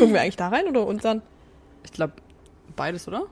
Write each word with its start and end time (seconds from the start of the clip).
Gucken 0.00 0.14
wir 0.14 0.22
eigentlich 0.22 0.36
da 0.36 0.48
rein 0.48 0.66
oder 0.66 0.86
unseren? 0.86 1.20
Ich 1.84 1.92
glaube, 1.92 2.14
beides, 2.74 3.06
oder? 3.06 3.26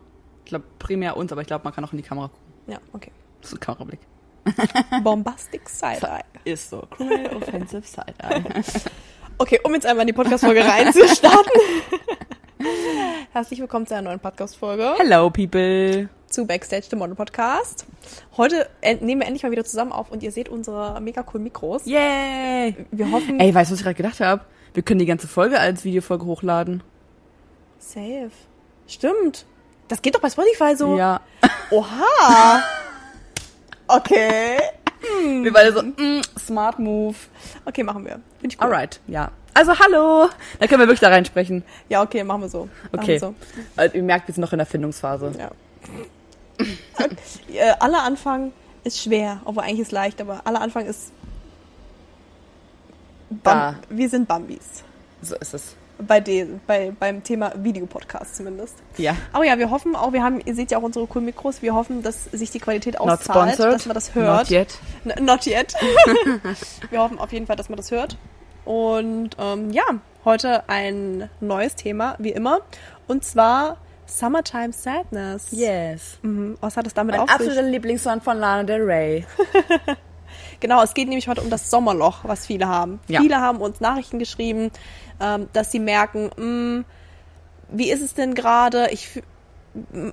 Ich 0.45 0.51
glaube, 0.51 0.67
primär 0.79 1.17
uns, 1.17 1.33
aber 1.33 1.41
ich 1.41 1.47
glaube, 1.47 1.65
man 1.65 1.73
kann 1.73 1.83
auch 1.83 1.93
in 1.93 1.97
die 1.97 2.03
Kamera 2.05 2.29
gucken. 2.29 2.53
Ja, 2.67 2.77
okay. 2.93 3.11
Das 3.41 3.53
ist 3.53 3.57
ein 3.57 3.61
Kamerablick. 3.61 4.01
Bombastic 5.03 5.67
Side-Eye. 5.67 6.25
Ist 6.45 6.69
so. 6.69 6.83
Criminal 6.91 7.37
Offensive 7.37 7.87
Side-Eye. 7.87 8.43
Okay, 9.39 9.61
um 9.65 9.73
jetzt 9.73 9.87
einmal 9.87 10.03
in 10.03 10.09
die 10.09 10.13
Podcast-Folge 10.13 10.63
reinzustarten. 10.63 11.53
Herzlich 13.33 13.61
willkommen 13.61 13.87
zu 13.87 13.95
einer 13.95 14.11
neuen 14.11 14.21
Podcast-Folge 14.21 14.93
Hello, 14.99 15.31
people. 15.31 16.11
zu 16.27 16.47
Backstage, 16.47 16.91
dem 16.91 16.99
Model 16.99 17.15
Podcast. 17.15 17.87
Heute 18.37 18.69
nehmen 19.01 19.23
wir 19.23 19.27
endlich 19.27 19.43
mal 19.43 19.53
wieder 19.53 19.65
zusammen 19.65 19.93
auf 19.93 20.11
und 20.11 20.23
ihr 20.23 20.33
seht 20.33 20.51
unsere 20.51 21.01
mega 21.01 21.23
coolen 21.23 21.45
Mikros. 21.45 21.87
Yay. 21.87 22.77
Wir 22.91 23.11
hoffen, 23.11 23.41
Ey, 23.41 23.55
weißt 23.55 23.71
du, 23.71 23.73
was 23.73 23.81
ich 23.81 23.85
gerade 23.85 23.95
gedacht 23.95 24.21
habe? 24.21 24.43
Wir 24.75 24.83
können 24.83 25.01
die 25.01 25.07
ganze 25.07 25.29
Folge 25.29 25.59
als 25.59 25.85
Videofolge 25.85 26.25
hochladen. 26.25 26.83
safe. 27.79 28.31
Stimmt. 28.87 29.45
Das 29.89 30.03
geht 30.03 30.15
doch 30.15 30.21
bei 30.21 30.31
Spotify 30.31 30.77
so. 30.77 30.97
Ja. 30.97 31.21
Oha. 31.71 32.63
Okay. 33.87 34.59
Wir 35.43 35.53
beide 35.53 35.73
so, 35.73 35.83
mm, 35.83 36.23
smart 36.39 36.79
move. 36.79 37.17
Okay, 37.65 37.83
machen 37.83 38.05
wir. 38.05 38.21
Finde 38.41 38.55
ich 38.55 38.61
cool. 38.61 38.67
Alright, 38.67 39.01
ja. 39.07 39.31
Also, 39.55 39.79
hallo. 39.79 40.29
Da 40.59 40.67
können 40.67 40.81
wir 40.81 40.87
wirklich 40.87 41.01
da 41.01 41.09
reinsprechen. 41.09 41.65
Ja, 41.89 42.03
okay, 42.03 42.23
machen 42.25 42.43
wir 42.43 42.49
so. 42.49 42.69
Machen 42.93 43.03
Okay. 43.03 43.13
Wir 43.13 43.21
so. 43.21 43.35
Also, 43.77 43.97
ihr 43.97 44.03
merkt, 44.03 44.29
wir 44.29 44.35
sind 44.35 44.43
noch 44.43 44.53
in 44.53 44.59
der 44.59 44.67
Findungsphase. 44.67 45.33
Ja. 45.39 45.51
äh, 47.53 47.75
aller 47.79 48.03
Anfang 48.03 48.53
ist 48.85 49.03
schwer, 49.03 49.41
obwohl 49.45 49.63
eigentlich 49.63 49.81
ist 49.81 49.93
leicht, 49.93 50.21
aber 50.21 50.43
aller 50.47 50.61
Anfang 50.61 50.87
ist. 50.87 51.13
Da. 53.31 53.77
Wir 53.89 54.09
sind 54.09 54.29
Bambis. 54.29 54.85
So 55.23 55.37
ist 55.37 55.55
es. 55.55 55.77
Bei 55.99 56.21
den, 56.21 56.61
bei, 56.67 56.93
beim 56.99 57.25
Thema 57.25 57.53
Videopodcast 57.57 58.37
zumindest. 58.37 58.77
Ja. 58.99 59.17
Aber 59.33 59.45
ja, 59.45 59.59
wir 59.59 59.71
hoffen 59.71 59.97
auch, 59.97 60.13
wir 60.13 60.23
haben, 60.23 60.41
ihr 60.45 60.55
seht 60.55 60.71
ja 60.71 60.79
auch 60.79 60.83
unsere 60.83 61.07
coolen 61.09 61.25
Mikros, 61.25 61.61
wir 61.61 61.75
hoffen, 61.75 62.03
dass 62.03 62.25
sich 62.27 62.53
die 62.53 62.61
Qualität 62.61 63.01
auszahlt, 63.01 63.59
dass 63.59 63.87
man 63.87 63.95
das 63.95 64.15
hört. 64.15 64.43
Not 64.43 64.51
yet. 64.51 64.79
N 65.05 65.25
not 65.25 65.47
yet. 65.47 65.75
wir 66.91 67.01
hoffen 67.01 67.19
auf 67.19 67.33
jeden 67.33 67.47
Fall, 67.47 67.57
dass 67.57 67.69
man 67.69 67.77
das 67.77 67.91
hört. 67.91 68.17
Und 68.65 69.31
ähm, 69.41 69.71
ja, 69.71 69.83
heute 70.25 70.69
ein 70.69 71.29
neues 71.41 71.75
Thema, 71.75 72.15
wie 72.19 72.31
immer. 72.31 72.61
Und 73.09 73.25
zwar 73.25 73.79
Summertime 74.07 74.73
Sadness. 74.73 75.49
Yes. 75.51 76.19
Mhm. 76.23 76.57
Was 76.61 76.77
hat 76.77 76.87
es 76.87 76.95
damit 76.95 77.17
Mein 77.17 77.23
auf 77.23 77.31
sich? 77.31 77.49
absoluter 77.49 77.63
Lieblingssong 77.63 78.21
von 78.21 78.39
Lana 78.39 78.65
Del 78.65 78.83
Rey. 78.83 79.27
Genau, 80.61 80.83
es 80.83 80.95
geht 80.95 81.09
nämlich 81.09 81.29
heute 81.29 81.41
um 81.41 81.51
das 81.51 81.71
Sommerloch, 81.71 82.25
was 82.25 82.47
viele 82.47 82.69
haben. 82.69 83.01
Ja. 83.09 83.21
Viele 83.21 83.41
haben 83.41 83.61
uns 83.61 83.81
Nachrichten 83.81 84.19
geschrieben, 84.19 84.71
ähm, 85.21 85.49
dass 85.53 85.71
sie 85.71 85.79
merken, 85.79 86.31
mh, 86.37 86.85
wie 87.71 87.91
ist 87.91 88.03
es 88.03 88.15
denn 88.15 88.35
gerade? 88.35 88.89
Ich 88.91 89.23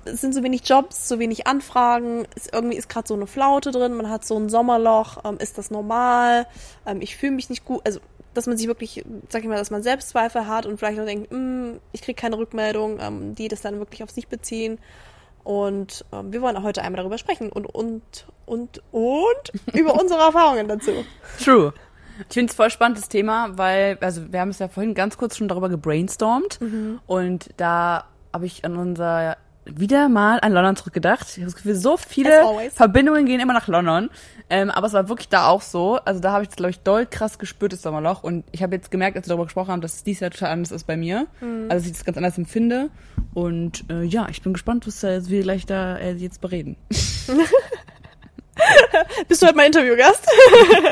es 0.04 0.20
sind 0.20 0.34
so 0.34 0.42
wenig 0.42 0.68
Jobs, 0.68 1.08
so 1.08 1.18
wenig 1.18 1.46
Anfragen, 1.46 2.26
es, 2.36 2.46
irgendwie 2.52 2.76
ist 2.76 2.88
gerade 2.88 3.08
so 3.08 3.14
eine 3.14 3.26
Flaute 3.26 3.70
drin, 3.70 3.94
man 3.94 4.10
hat 4.10 4.24
so 4.24 4.36
ein 4.38 4.48
Sommerloch, 4.48 5.24
ähm, 5.24 5.38
ist 5.38 5.58
das 5.58 5.70
normal? 5.70 6.46
Ähm, 6.84 7.00
ich 7.00 7.16
fühle 7.16 7.32
mich 7.32 7.48
nicht 7.50 7.64
gut, 7.64 7.80
also 7.84 8.00
dass 8.34 8.46
man 8.46 8.58
sich 8.58 8.66
wirklich, 8.66 9.02
sag 9.28 9.42
ich 9.42 9.48
mal, 9.48 9.56
dass 9.56 9.70
man 9.70 9.82
Selbstzweifel 9.82 10.46
hat 10.46 10.66
und 10.66 10.78
vielleicht 10.78 11.00
auch 11.00 11.06
denkt, 11.06 11.32
mh, 11.32 11.78
ich 11.92 12.02
kriege 12.02 12.20
keine 12.20 12.36
Rückmeldung, 12.36 12.98
ähm, 13.00 13.34
die 13.34 13.48
das 13.48 13.62
dann 13.62 13.78
wirklich 13.78 14.02
auf 14.02 14.10
sich 14.10 14.28
beziehen. 14.28 14.78
Und 15.46 16.04
ähm, 16.12 16.32
wir 16.32 16.42
wollen 16.42 16.60
heute 16.64 16.82
einmal 16.82 16.96
darüber 16.96 17.18
sprechen 17.18 17.52
und 17.52 17.66
und 17.66 18.26
und 18.46 18.82
und 18.90 19.52
über 19.74 19.94
unsere 19.94 20.20
Erfahrungen 20.20 20.66
dazu. 20.66 20.90
True. 21.38 21.72
Ich 22.28 22.34
finde 22.34 22.50
es 22.50 22.56
voll 22.56 22.68
spannendes 22.68 23.08
Thema, 23.08 23.56
weil, 23.56 23.96
also 24.00 24.32
wir 24.32 24.40
haben 24.40 24.48
es 24.48 24.58
ja 24.58 24.66
vorhin 24.66 24.94
ganz 24.94 25.16
kurz 25.16 25.36
schon 25.36 25.46
darüber 25.46 25.68
gebrainstormt 25.68 26.58
und 27.06 27.50
da 27.58 28.06
habe 28.32 28.46
ich 28.46 28.64
an 28.64 28.76
unser 28.76 29.36
wieder 29.66 30.08
mal 30.08 30.38
an 30.40 30.52
London 30.52 30.76
zurückgedacht. 30.76 31.26
Ich 31.28 31.36
habe 31.36 31.46
das 31.46 31.56
Gefühl, 31.56 31.74
so 31.74 31.96
viele. 31.96 32.42
Verbindungen 32.74 33.26
gehen 33.26 33.40
immer 33.40 33.52
nach 33.52 33.68
London. 33.68 34.10
Ähm, 34.48 34.70
aber 34.70 34.86
es 34.86 34.92
war 34.92 35.08
wirklich 35.08 35.28
da 35.28 35.48
auch 35.48 35.62
so. 35.62 35.96
Also 36.04 36.20
da 36.20 36.32
habe 36.32 36.42
ich 36.44 36.48
das, 36.48 36.56
glaube 36.56 36.70
ich, 36.70 36.80
doll 36.80 37.06
krass 37.06 37.38
gespürt, 37.38 37.72
das 37.72 37.82
Sommerloch. 37.82 38.22
Und 38.22 38.44
ich 38.52 38.62
habe 38.62 38.76
jetzt 38.76 38.90
gemerkt, 38.90 39.16
als 39.16 39.26
wir 39.26 39.30
darüber 39.30 39.46
gesprochen 39.46 39.72
haben, 39.72 39.80
dass 39.80 39.94
es 39.94 40.04
dieses 40.04 40.20
Jahr 40.20 40.30
total 40.30 40.50
anders 40.50 40.70
ist 40.70 40.86
bei 40.86 40.96
mir. 40.96 41.26
Also 41.68 41.82
dass 41.82 41.86
ich 41.86 41.92
das 41.92 42.04
ganz 42.04 42.16
anders 42.16 42.38
empfinde. 42.38 42.90
Und 43.34 43.84
äh, 43.90 44.04
ja, 44.04 44.28
ich 44.30 44.42
bin 44.42 44.52
gespannt, 44.52 44.86
was 44.86 45.02
äh, 45.02 45.28
wir 45.28 45.42
gleich 45.42 45.66
da 45.66 45.96
äh, 45.96 46.12
jetzt 46.12 46.40
bereden. 46.40 46.76
Bist 49.28 49.42
du 49.42 49.46
heute 49.46 49.56
mein 49.56 49.66
Interviewgast? 49.66 50.26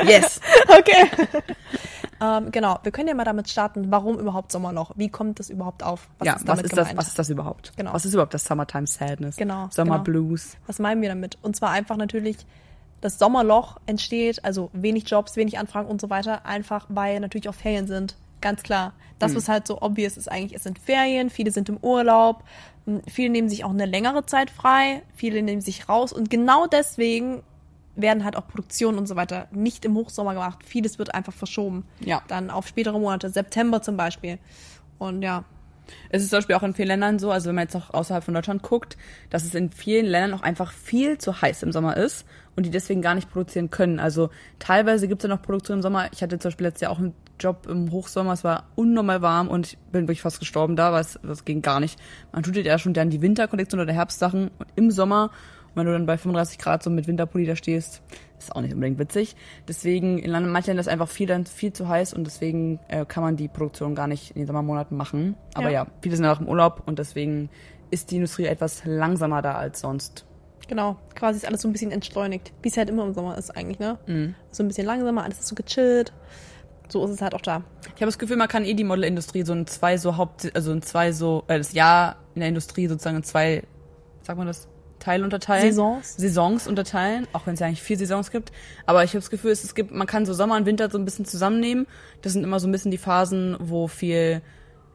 Yes. 0.05 0.39
okay. 0.67 1.09
ähm, 2.21 2.51
genau, 2.51 2.79
wir 2.83 2.91
können 2.91 3.07
ja 3.07 3.13
mal 3.13 3.25
damit 3.25 3.49
starten, 3.49 3.91
warum 3.91 4.17
überhaupt 4.19 4.51
Sommerloch? 4.51 4.91
Wie 4.95 5.09
kommt 5.09 5.39
das 5.39 5.49
überhaupt 5.49 5.83
auf? 5.83 6.07
Was 6.19 6.25
ja, 6.25 6.33
ist 6.33 6.47
was 6.47 6.61
ist 6.61 6.69
gemeint? 6.69 6.89
das? 6.89 6.97
Was 6.97 7.07
ist 7.07 7.19
das 7.19 7.29
überhaupt? 7.29 7.73
Genau. 7.75 7.93
Was 7.93 8.05
ist 8.05 8.13
überhaupt 8.13 8.33
das 8.33 8.45
Summertime 8.45 8.87
Sadness? 8.87 9.35
Genau, 9.35 9.67
Summer 9.71 9.99
genau. 9.99 10.03
Blues. 10.03 10.55
Was 10.67 10.79
meinen 10.79 11.01
wir 11.01 11.09
damit? 11.09 11.37
Und 11.41 11.55
zwar 11.55 11.71
einfach 11.71 11.97
natürlich, 11.97 12.37
das 13.01 13.19
Sommerloch 13.19 13.77
entsteht, 13.85 14.43
also 14.45 14.69
wenig 14.73 15.09
Jobs, 15.09 15.35
wenig 15.35 15.59
Anfragen 15.59 15.89
und 15.89 15.99
so 15.99 16.09
weiter, 16.09 16.45
einfach 16.45 16.87
weil 16.89 17.19
natürlich 17.19 17.49
auch 17.49 17.53
Ferien 17.53 17.87
sind. 17.87 18.15
Ganz 18.41 18.63
klar. 18.63 18.93
Das, 19.19 19.35
was 19.35 19.49
halt 19.49 19.65
so 19.65 19.81
obvious 19.81 20.17
ist 20.17 20.29
eigentlich, 20.31 20.55
es 20.55 20.63
sind 20.63 20.77
Ferien, 20.77 21.29
viele 21.29 21.51
sind 21.51 21.69
im 21.69 21.77
Urlaub, 21.77 22.43
m, 22.85 23.01
viele 23.07 23.29
nehmen 23.29 23.49
sich 23.49 23.63
auch 23.63 23.69
eine 23.69 23.85
längere 23.85 24.25
Zeit 24.25 24.49
frei, 24.49 25.01
viele 25.15 25.41
nehmen 25.41 25.61
sich 25.61 25.89
raus 25.89 26.13
und 26.13 26.29
genau 26.29 26.67
deswegen 26.67 27.43
werden 27.95 28.23
halt 28.23 28.35
auch 28.35 28.47
Produktionen 28.47 28.97
und 28.97 29.07
so 29.07 29.15
weiter 29.15 29.47
nicht 29.51 29.85
im 29.85 29.95
Hochsommer 29.95 30.33
gemacht. 30.33 30.59
Vieles 30.65 30.99
wird 30.99 31.13
einfach 31.13 31.33
verschoben. 31.33 31.85
Ja. 31.99 32.21
Dann 32.27 32.49
auf 32.49 32.67
spätere 32.67 32.99
Monate, 32.99 33.29
September 33.29 33.81
zum 33.81 33.97
Beispiel. 33.97 34.37
Und 34.97 35.21
ja, 35.21 35.45
Es 36.09 36.23
ist 36.23 36.29
zum 36.29 36.37
Beispiel 36.37 36.55
auch 36.55 36.63
in 36.63 36.73
vielen 36.73 36.87
Ländern 36.87 37.19
so, 37.19 37.31
also 37.31 37.47
wenn 37.49 37.55
man 37.55 37.63
jetzt 37.63 37.75
auch 37.75 37.93
außerhalb 37.93 38.23
von 38.23 38.33
Deutschland 38.33 38.63
guckt, 38.63 38.97
dass 39.29 39.43
es 39.43 39.53
in 39.53 39.71
vielen 39.71 40.05
Ländern 40.05 40.39
auch 40.39 40.43
einfach 40.43 40.71
viel 40.71 41.17
zu 41.17 41.41
heiß 41.41 41.63
im 41.63 41.71
Sommer 41.71 41.97
ist 41.97 42.25
und 42.55 42.65
die 42.65 42.71
deswegen 42.71 43.01
gar 43.01 43.15
nicht 43.15 43.31
produzieren 43.31 43.69
können. 43.69 43.99
Also 43.99 44.29
teilweise 44.59 45.07
gibt 45.07 45.23
es 45.23 45.29
ja 45.29 45.35
noch 45.35 45.41
Produktion 45.41 45.77
im 45.77 45.81
Sommer. 45.81 46.09
Ich 46.13 46.21
hatte 46.21 46.39
zum 46.39 46.49
Beispiel 46.49 46.67
letztes 46.67 46.81
Jahr 46.81 46.91
auch 46.91 46.99
einen 46.99 47.13
Job 47.39 47.67
im 47.69 47.91
Hochsommer, 47.91 48.31
es 48.31 48.45
war 48.45 48.67
unnormal 48.75 49.21
warm 49.21 49.49
und 49.49 49.67
ich 49.67 49.77
bin 49.91 50.03
wirklich 50.03 50.21
fast 50.21 50.39
gestorben 50.39 50.77
da, 50.77 50.93
weil 50.93 51.01
es 51.01 51.19
das 51.21 51.43
ging 51.43 51.61
gar 51.61 51.81
nicht. 51.81 51.99
Man 52.31 52.43
tut 52.43 52.55
ja 52.55 52.79
schon 52.79 52.93
dann 52.93 53.09
die 53.09 53.21
Winterkollektion 53.21 53.81
oder 53.81 53.91
Herbstsachen 53.91 54.51
und 54.57 54.67
im 54.75 54.89
Sommer, 54.89 55.31
wenn 55.75 55.85
du 55.85 55.91
dann 55.91 56.05
bei 56.05 56.17
35 56.17 56.57
Grad 56.57 56.83
so 56.83 56.89
mit 56.89 57.07
Winterpulli 57.07 57.45
da 57.45 57.55
stehst, 57.55 58.01
ist 58.39 58.55
auch 58.55 58.61
nicht 58.61 58.73
unbedingt 58.73 58.99
witzig. 58.99 59.35
Deswegen 59.67 60.17
in 60.17 60.31
manchen 60.31 60.67
Ländern 60.67 60.79
ist 60.79 60.87
einfach 60.87 61.07
viel 61.09 61.27
dann 61.27 61.45
viel 61.45 61.73
zu 61.73 61.87
heiß 61.87 62.13
und 62.13 62.25
deswegen 62.25 62.79
äh, 62.87 63.05
kann 63.05 63.23
man 63.23 63.35
die 63.37 63.47
Produktion 63.47 63.95
gar 63.95 64.07
nicht 64.07 64.31
in 64.31 64.37
den 64.41 64.47
Sommermonaten 64.47 64.97
machen. 64.97 65.35
Aber 65.53 65.69
Ja. 65.69 65.83
ja, 65.83 65.87
viele 66.01 66.15
sind 66.15 66.25
ja 66.25 66.33
auch 66.33 66.39
im 66.41 66.47
Urlaub 66.47 66.83
und 66.85 66.99
deswegen 66.99 67.49
ist 67.91 68.11
die 68.11 68.15
Industrie 68.15 68.45
etwas 68.45 68.83
langsamer 68.85 69.41
da 69.41 69.53
als 69.55 69.81
sonst. 69.81 70.25
Genau, 70.67 70.97
quasi 71.13 71.37
ist 71.37 71.45
alles 71.47 71.61
so 71.61 71.67
ein 71.67 71.73
bisschen 71.73 71.91
entschleunigt, 71.91 72.51
wie 72.63 72.69
es 72.69 72.77
halt 72.77 72.89
immer 72.89 73.05
im 73.05 73.13
Sommer 73.13 73.37
ist 73.37 73.55
eigentlich, 73.55 73.77
ne? 73.77 73.99
So 74.51 74.63
ein 74.63 74.67
bisschen 74.67 74.87
langsamer, 74.87 75.23
alles 75.23 75.39
ist 75.39 75.47
so 75.47 75.53
gechillt. 75.55 76.11
So 76.87 77.03
ist 77.05 77.11
es 77.11 77.21
halt 77.21 77.33
auch 77.35 77.41
da. 77.41 77.63
Ich 77.87 77.93
habe 78.01 78.05
das 78.05 78.17
Gefühl, 78.19 78.37
man 78.37 78.47
kann 78.47 78.63
eh 78.65 78.73
die 78.73 78.83
Modelindustrie 78.83 79.43
so 79.43 79.53
in 79.53 79.65
zwei 79.67 79.97
so 79.97 80.17
Haupt, 80.17 80.51
also 80.55 80.71
in 80.71 80.81
zwei 80.81 81.11
so, 81.11 81.43
äh, 81.47 81.57
das 81.57 81.73
Jahr 81.73 82.17
in 82.35 82.39
der 82.41 82.49
Industrie 82.49 82.87
sozusagen 82.87 83.17
in 83.17 83.23
zwei, 83.23 83.63
sagt 84.21 84.37
man 84.37 84.47
das, 84.47 84.67
Teile 85.05 85.23
unterteilen. 85.23 85.61
Saisons. 85.61 86.15
Saisons 86.17 86.67
unterteilen, 86.67 87.27
auch 87.31 87.45
wenn 87.45 87.53
es 87.53 87.59
ja 87.59 87.67
eigentlich 87.67 87.83
vier 87.83 87.97
Saisons 87.97 88.31
gibt. 88.31 88.51
Aber 88.87 89.03
ich 89.03 89.11
habe 89.11 89.19
das 89.19 89.29
Gefühl, 89.29 89.51
es, 89.51 89.75
gibt, 89.75 89.91
man 89.91 90.07
kann 90.07 90.25
so 90.25 90.33
Sommer 90.33 90.55
und 90.55 90.65
Winter 90.65 90.89
so 90.89 90.97
ein 90.97 91.05
bisschen 91.05 91.25
zusammennehmen. 91.25 91.85
Das 92.23 92.33
sind 92.33 92.43
immer 92.43 92.59
so 92.59 92.67
ein 92.67 92.71
bisschen 92.71 92.89
die 92.89 92.97
Phasen, 92.97 93.55
wo 93.59 93.87
viel 93.87 94.41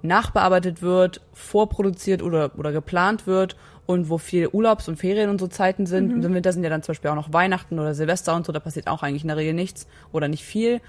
nachbearbeitet 0.02 0.82
wird, 0.82 1.20
vorproduziert 1.32 2.22
oder, 2.22 2.50
oder 2.58 2.72
geplant 2.72 3.28
wird 3.28 3.56
und 3.86 4.08
wo 4.08 4.18
viel 4.18 4.48
Urlaubs- 4.48 4.88
und 4.88 4.96
Ferien 4.96 5.30
und 5.30 5.38
so 5.38 5.46
Zeiten 5.46 5.86
sind. 5.86 6.12
Und 6.12 6.24
Im 6.24 6.34
Winter 6.34 6.52
sind 6.52 6.64
ja 6.64 6.70
dann 6.70 6.82
zum 6.82 6.92
Beispiel 6.92 7.10
auch 7.10 7.14
noch 7.14 7.32
Weihnachten 7.32 7.78
oder 7.78 7.94
Silvester 7.94 8.34
und 8.34 8.46
so, 8.46 8.52
da 8.52 8.58
passiert 8.58 8.88
auch 8.88 9.02
eigentlich 9.04 9.22
in 9.22 9.28
der 9.28 9.36
Regel 9.36 9.54
nichts 9.54 9.86
oder 10.10 10.26
nicht 10.26 10.44
viel. 10.44 10.80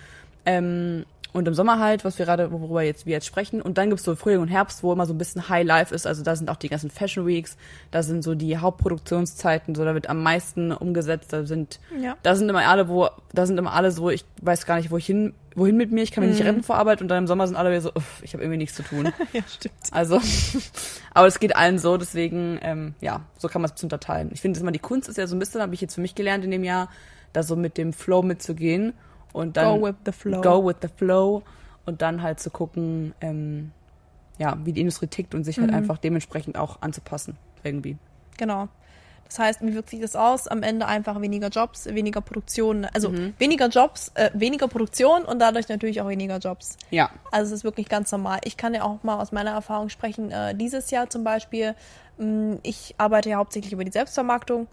Ähm, 0.45 1.05
und 1.33 1.47
im 1.47 1.53
Sommer 1.53 1.79
halt, 1.79 2.03
was 2.03 2.19
wir 2.19 2.25
gerade, 2.25 2.51
worüber 2.51 2.81
jetzt, 2.81 3.05
wir 3.05 3.13
jetzt 3.13 3.25
sprechen. 3.25 3.61
Und 3.61 3.77
dann 3.77 3.89
gibt's 3.89 4.03
so 4.03 4.15
Frühling 4.15 4.41
und 4.41 4.49
Herbst, 4.49 4.83
wo 4.83 4.91
immer 4.91 5.05
so 5.05 5.13
ein 5.13 5.17
bisschen 5.17 5.47
High 5.47 5.65
Life 5.65 5.95
ist. 5.95 6.05
Also 6.05 6.23
da 6.23 6.35
sind 6.35 6.49
auch 6.49 6.57
die 6.57 6.67
ganzen 6.67 6.89
Fashion 6.89 7.25
Weeks, 7.25 7.55
da 7.89 8.03
sind 8.03 8.21
so 8.23 8.35
die 8.35 8.57
Hauptproduktionszeiten, 8.57 9.73
so 9.75 9.85
da 9.85 9.93
wird 9.93 10.09
am 10.09 10.21
meisten 10.23 10.71
umgesetzt. 10.71 11.31
Da 11.31 11.45
sind, 11.45 11.79
Ja. 12.01 12.17
da 12.23 12.35
sind 12.35 12.49
immer 12.49 12.67
alle, 12.67 12.89
wo, 12.89 13.07
da 13.33 13.45
sind 13.45 13.57
immer 13.57 13.73
alle 13.73 13.91
so, 13.91 14.09
ich 14.09 14.25
weiß 14.41 14.65
gar 14.65 14.75
nicht, 14.75 14.91
wo 14.91 14.97
ich 14.97 15.05
hin, 15.05 15.33
wohin 15.55 15.77
mit 15.77 15.91
mir, 15.91 16.03
ich 16.03 16.11
kann 16.11 16.25
mich 16.25 16.33
nicht 16.37 16.45
retten 16.45 16.63
vor 16.63 16.75
Arbeit 16.77 17.01
und 17.01 17.07
dann 17.07 17.19
im 17.19 17.27
Sommer 17.27 17.47
sind 17.47 17.55
alle 17.55 17.69
wieder 17.69 17.81
so, 17.81 17.91
uff, 17.93 18.21
ich 18.23 18.33
habe 18.33 18.43
irgendwie 18.43 18.57
nichts 18.57 18.75
zu 18.75 18.83
tun. 18.83 19.05
ja, 19.33 19.41
stimmt. 19.47 19.73
Also, 19.91 20.19
aber 21.13 21.27
es 21.27 21.39
geht 21.39 21.55
allen 21.55 21.79
so, 21.79 21.97
deswegen, 21.97 22.59
ähm, 22.61 22.93
ja, 22.99 23.21
so 23.37 23.47
kann 23.47 23.61
man 23.61 23.71
es 23.73 23.81
unterteilen. 23.81 24.29
Ich 24.33 24.41
finde 24.41 24.59
immer, 24.59 24.71
die 24.71 24.79
Kunst 24.79 25.07
ist 25.07 25.17
ja 25.17 25.27
so 25.27 25.35
ein 25.35 25.39
bisschen, 25.39 25.61
habe 25.61 25.73
ich 25.73 25.81
jetzt 25.81 25.95
für 25.95 26.01
mich 26.01 26.15
gelernt 26.15 26.43
in 26.43 26.51
dem 26.51 26.63
Jahr, 26.63 26.89
da 27.33 27.43
so 27.43 27.55
mit 27.55 27.77
dem 27.77 27.93
Flow 27.93 28.21
mitzugehen 28.21 28.93
und 29.33 29.57
dann 29.57 29.79
Go 29.79 29.87
with 29.87 29.95
the 30.05 30.11
flow. 30.11 30.41
go 30.41 30.67
with 30.67 30.77
the 30.81 30.87
flow 30.87 31.43
und 31.85 32.01
dann 32.01 32.21
halt 32.21 32.39
zu 32.39 32.49
gucken, 32.49 33.13
ähm, 33.21 33.71
ja, 34.37 34.57
wie 34.63 34.73
die 34.73 34.81
Industrie 34.81 35.07
tickt 35.07 35.35
und 35.35 35.43
sich 35.43 35.59
halt 35.59 35.71
einfach 35.73 35.97
dementsprechend 35.97 36.57
auch 36.57 36.81
anzupassen 36.81 37.37
irgendwie. 37.63 37.97
Genau. 38.37 38.69
Das 39.25 39.39
heißt, 39.39 39.61
wie 39.61 39.73
wirkt 39.73 39.89
sich 39.89 40.01
das 40.01 40.17
aus? 40.17 40.49
Am 40.49 40.61
Ende 40.61 40.87
einfach 40.87 41.21
weniger 41.21 41.47
Jobs, 41.47 41.85
weniger 41.85 42.19
Produktion, 42.19 42.83
also 42.93 43.13
weniger 43.37 43.69
Jobs, 43.69 44.11
äh, 44.15 44.29
weniger 44.33 44.67
Produktion 44.67 45.23
und 45.23 45.39
dadurch 45.39 45.69
natürlich 45.69 46.01
auch 46.01 46.09
weniger 46.09 46.37
Jobs. 46.39 46.77
Ja. 46.89 47.11
Also 47.31 47.53
es 47.53 47.59
ist 47.59 47.63
wirklich 47.63 47.87
ganz 47.87 48.11
normal. 48.11 48.39
Ich 48.43 48.57
kann 48.57 48.73
ja 48.73 48.83
auch 48.83 49.03
mal 49.03 49.21
aus 49.21 49.31
meiner 49.31 49.51
Erfahrung 49.51 49.87
sprechen. 49.87 50.31
Äh, 50.31 50.53
dieses 50.55 50.91
Jahr 50.91 51.09
zum 51.09 51.23
Beispiel, 51.23 51.75
mh, 52.17 52.57
ich 52.63 52.95
arbeite 52.97 53.29
ja 53.29 53.37
hauptsächlich 53.37 53.71
über 53.71 53.85
die 53.85 53.91
Selbstvermarktung 53.91 54.67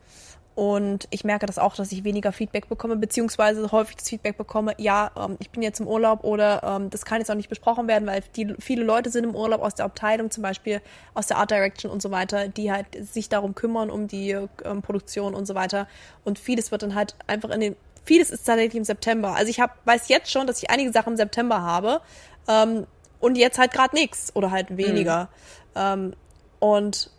und 0.59 1.07
ich 1.11 1.23
merke 1.23 1.47
das 1.47 1.57
auch, 1.57 1.77
dass 1.77 1.93
ich 1.93 2.03
weniger 2.03 2.33
Feedback 2.33 2.69
bekomme, 2.69 2.97
beziehungsweise 2.97 3.71
häufig 3.71 3.95
das 3.95 4.09
Feedback 4.09 4.37
bekomme, 4.37 4.75
ja, 4.77 5.13
ähm, 5.17 5.37
ich 5.39 5.51
bin 5.51 5.63
jetzt 5.63 5.79
im 5.79 5.87
Urlaub 5.87 6.25
oder 6.25 6.65
ähm, 6.65 6.91
das 6.91 7.05
kann 7.05 7.21
jetzt 7.21 7.31
auch 7.31 7.37
nicht 7.37 7.49
besprochen 7.49 7.87
werden, 7.87 8.09
weil 8.09 8.25
die, 8.35 8.57
viele 8.59 8.83
Leute 8.83 9.09
sind 9.11 9.23
im 9.23 9.37
Urlaub 9.37 9.63
aus 9.63 9.77
der 9.77 9.85
Abteilung, 9.85 10.33
zum 10.33 10.43
Beispiel 10.43 10.81
aus 11.15 11.29
der 11.29 11.37
Art 11.37 11.53
Direction 11.53 11.93
und 11.93 12.03
so 12.03 12.11
weiter, 12.11 12.49
die 12.49 12.73
halt 12.73 12.87
sich 13.01 13.29
darum 13.29 13.55
kümmern, 13.55 13.89
um 13.89 14.09
die 14.09 14.31
ähm, 14.31 14.83
Produktion 14.83 15.37
und 15.37 15.47
so 15.47 15.55
weiter. 15.55 15.87
Und 16.25 16.41
vieles 16.41 16.73
wird 16.73 16.83
dann 16.83 16.97
halt 16.97 17.15
einfach 17.29 17.51
in 17.51 17.61
den, 17.61 17.77
vieles 18.03 18.31
ist 18.31 18.43
tatsächlich 18.43 18.75
im 18.75 18.85
September. 18.85 19.37
Also 19.37 19.51
ich 19.51 19.61
hab, 19.61 19.87
weiß 19.87 20.09
jetzt 20.09 20.33
schon, 20.33 20.49
dass 20.49 20.61
ich 20.61 20.71
einige 20.71 20.91
Sachen 20.91 21.13
im 21.13 21.17
September 21.19 21.63
habe 21.63 22.01
ähm, 22.49 22.89
und 23.21 23.39
jetzt 23.39 23.61
halt 23.61 23.71
gerade 23.71 23.95
nichts 23.95 24.35
oder 24.35 24.51
halt 24.51 24.77
weniger. 24.77 25.29
Ähm, 25.77 26.15
und 26.59 27.13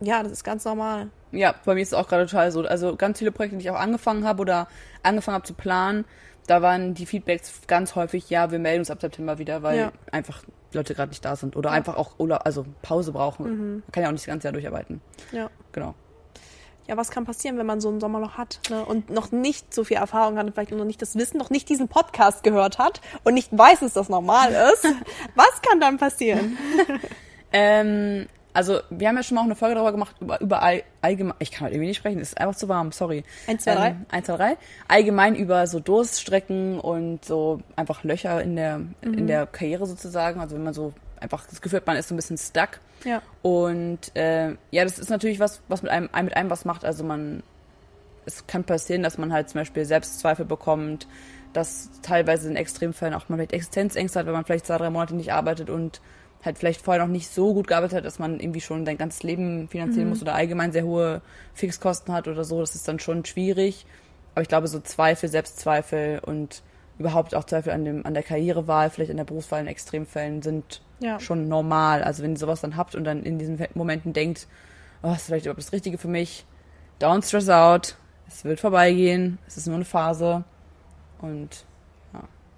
ja, 0.00 0.24
das 0.24 0.32
ist 0.32 0.42
ganz 0.42 0.64
normal. 0.64 1.10
Ja, 1.32 1.54
bei 1.64 1.74
mir 1.74 1.82
ist 1.82 1.88
es 1.88 1.94
auch 1.94 2.08
gerade 2.08 2.26
total 2.26 2.50
so. 2.52 2.62
Also 2.62 2.96
ganz 2.96 3.18
viele 3.18 3.30
Projekte, 3.32 3.56
die 3.56 3.62
ich 3.64 3.70
auch 3.70 3.78
angefangen 3.78 4.24
habe 4.24 4.40
oder 4.40 4.68
angefangen 5.02 5.36
habe 5.36 5.46
zu 5.46 5.54
planen, 5.54 6.04
da 6.46 6.62
waren 6.62 6.94
die 6.94 7.06
Feedbacks 7.06 7.60
ganz 7.68 7.94
häufig, 7.94 8.28
ja, 8.30 8.50
wir 8.50 8.58
melden 8.58 8.80
uns 8.80 8.90
ab 8.90 9.00
September 9.00 9.38
wieder, 9.38 9.62
weil 9.62 9.78
Ja. 9.78 9.92
einfach 10.10 10.42
Leute 10.72 10.94
gerade 10.94 11.10
nicht 11.10 11.24
da 11.24 11.36
sind 11.36 11.56
oder 11.56 11.70
einfach 11.70 11.96
auch 11.96 12.12
oder 12.18 12.46
also 12.46 12.64
Pause 12.82 13.12
brauchen. 13.12 13.44
Man 13.46 13.82
kann 13.92 14.02
ja 14.02 14.08
auch 14.08 14.12
nicht 14.12 14.22
das 14.24 14.32
ganze 14.32 14.46
Jahr 14.48 14.52
durcharbeiten. 14.52 15.00
Ja. 15.32 15.50
Genau. 15.72 15.94
Ja, 16.86 16.96
was 16.96 17.10
kann 17.10 17.24
passieren, 17.24 17.56
wenn 17.56 17.66
man 17.66 17.80
so 17.80 17.88
ein 17.88 18.00
Sommerloch 18.00 18.36
hat 18.36 18.58
ne? 18.68 18.84
und 18.84 19.10
noch 19.10 19.30
nicht 19.30 19.72
so 19.72 19.84
viel 19.84 19.98
Erfahrung 19.98 20.36
hat 20.38 20.46
und 20.46 20.52
vielleicht 20.54 20.72
noch 20.72 20.84
nicht 20.84 21.00
das 21.00 21.14
Wissen, 21.14 21.38
noch 21.38 21.50
nicht 21.50 21.68
diesen 21.68 21.86
Podcast 21.86 22.42
gehört 22.42 22.78
hat 22.78 23.00
und 23.22 23.34
nicht 23.34 23.56
weiß, 23.56 23.80
dass 23.80 23.92
das 23.92 24.08
normal 24.08 24.50
ist? 24.72 24.84
was 25.36 25.62
kann 25.62 25.78
dann 25.80 25.98
passieren? 25.98 26.58
Ähm, 27.52 28.26
also 28.52 28.80
wir 28.90 29.08
haben 29.08 29.16
ja 29.16 29.22
schon 29.22 29.36
mal 29.36 29.42
auch 29.42 29.46
eine 29.46 29.54
Folge 29.54 29.74
darüber 29.74 29.92
gemacht, 29.92 30.16
über, 30.20 30.40
über 30.40 30.62
all, 30.62 30.82
allgemein, 31.02 31.34
ich 31.38 31.50
kann 31.50 31.66
heute 31.66 31.74
irgendwie 31.74 31.88
nicht 31.88 31.98
sprechen, 31.98 32.20
es 32.20 32.30
ist 32.30 32.40
einfach 32.40 32.56
zu 32.56 32.68
warm, 32.68 32.92
sorry. 32.92 33.24
Eins, 33.46 33.64
zwei, 33.64 33.74
drei? 33.74 33.88
Ähm, 33.88 34.06
eins, 34.10 34.26
zwei, 34.26 34.36
drei. 34.36 34.56
Allgemein 34.88 35.34
über 35.36 35.66
so 35.66 35.80
Durststrecken 35.80 36.80
und 36.80 37.24
so 37.24 37.60
einfach 37.76 38.04
Löcher 38.04 38.42
in 38.42 38.56
der, 38.56 38.78
Mhm. 38.78 38.94
in 39.02 39.26
der 39.26 39.46
Karriere 39.46 39.86
sozusagen. 39.86 40.40
Also 40.40 40.56
wenn 40.56 40.64
man 40.64 40.74
so 40.74 40.92
einfach 41.20 41.46
das 41.48 41.60
Gefühl 41.60 41.78
hat, 41.78 41.86
man 41.86 41.96
ist 41.96 42.08
so 42.08 42.14
ein 42.14 42.16
bisschen 42.16 42.38
stuck. 42.38 42.80
Ja. 43.04 43.22
Und 43.42 44.14
äh, 44.16 44.50
ja, 44.70 44.84
das 44.84 44.98
ist 44.98 45.10
natürlich 45.10 45.40
was, 45.40 45.60
was 45.68 45.82
mit 45.82 45.90
einem, 45.90 46.08
einem 46.12 46.26
mit 46.26 46.36
einem 46.36 46.50
was 46.50 46.64
macht. 46.64 46.84
Also 46.84 47.04
man, 47.04 47.42
es 48.26 48.46
kann 48.46 48.64
passieren, 48.64 49.02
dass 49.02 49.18
man 49.18 49.32
halt 49.32 49.48
zum 49.48 49.60
Beispiel 49.60 49.84
Selbstzweifel 49.84 50.44
bekommt, 50.44 51.06
dass 51.52 51.90
teilweise 52.02 52.48
in 52.48 52.56
Extremfällen 52.56 53.14
auch 53.14 53.28
man 53.28 53.38
vielleicht 53.38 53.52
Existenzängste 53.52 54.20
hat, 54.20 54.26
wenn 54.26 54.32
man 54.32 54.44
vielleicht 54.44 54.66
zwei, 54.66 54.78
drei 54.78 54.90
Monate 54.90 55.14
nicht 55.16 55.32
arbeitet 55.32 55.68
und 55.70 56.00
halt 56.44 56.58
vielleicht 56.58 56.80
vorher 56.80 57.04
noch 57.04 57.12
nicht 57.12 57.28
so 57.28 57.52
gut 57.54 57.66
gearbeitet 57.68 57.98
hat, 57.98 58.04
dass 58.04 58.18
man 58.18 58.40
irgendwie 58.40 58.60
schon 58.60 58.86
sein 58.86 58.96
ganzes 58.98 59.22
Leben 59.22 59.68
finanzieren 59.68 60.08
muss 60.08 60.22
oder 60.22 60.34
allgemein 60.34 60.72
sehr 60.72 60.84
hohe 60.84 61.20
Fixkosten 61.54 62.14
hat 62.14 62.28
oder 62.28 62.44
so. 62.44 62.60
Das 62.60 62.74
ist 62.74 62.88
dann 62.88 62.98
schon 62.98 63.24
schwierig. 63.24 63.84
Aber 64.34 64.42
ich 64.42 64.48
glaube, 64.48 64.68
so 64.68 64.80
Zweifel, 64.80 65.28
Selbstzweifel 65.28 66.20
und 66.24 66.62
überhaupt 66.98 67.34
auch 67.34 67.44
Zweifel 67.44 67.72
an, 67.72 67.84
dem, 67.84 68.06
an 68.06 68.14
der 68.14 68.22
Karrierewahl, 68.22 68.90
vielleicht 68.90 69.10
an 69.10 69.16
der 69.16 69.24
Berufswahl 69.24 69.60
in 69.60 69.66
Extremfällen 69.66 70.42
sind 70.42 70.82
Ja. 71.00 71.18
schon 71.20 71.48
normal. 71.48 72.02
Also 72.02 72.22
wenn 72.22 72.32
ihr 72.32 72.38
sowas 72.38 72.60
dann 72.60 72.76
habt 72.76 72.94
und 72.94 73.04
dann 73.04 73.22
in 73.22 73.38
diesen 73.38 73.58
Momenten 73.74 74.12
denkt, 74.12 74.46
oh, 75.02 75.12
ist 75.12 75.26
vielleicht 75.26 75.46
überhaupt 75.46 75.62
das 75.62 75.72
Richtige 75.72 75.98
für 75.98 76.08
mich, 76.08 76.44
don't 77.00 77.26
stress 77.26 77.48
out, 77.48 77.96
es 78.28 78.44
wird 78.44 78.60
vorbeigehen, 78.60 79.38
es 79.46 79.56
ist 79.56 79.66
nur 79.66 79.76
eine 79.76 79.84
Phase 79.86 80.44
und 81.20 81.64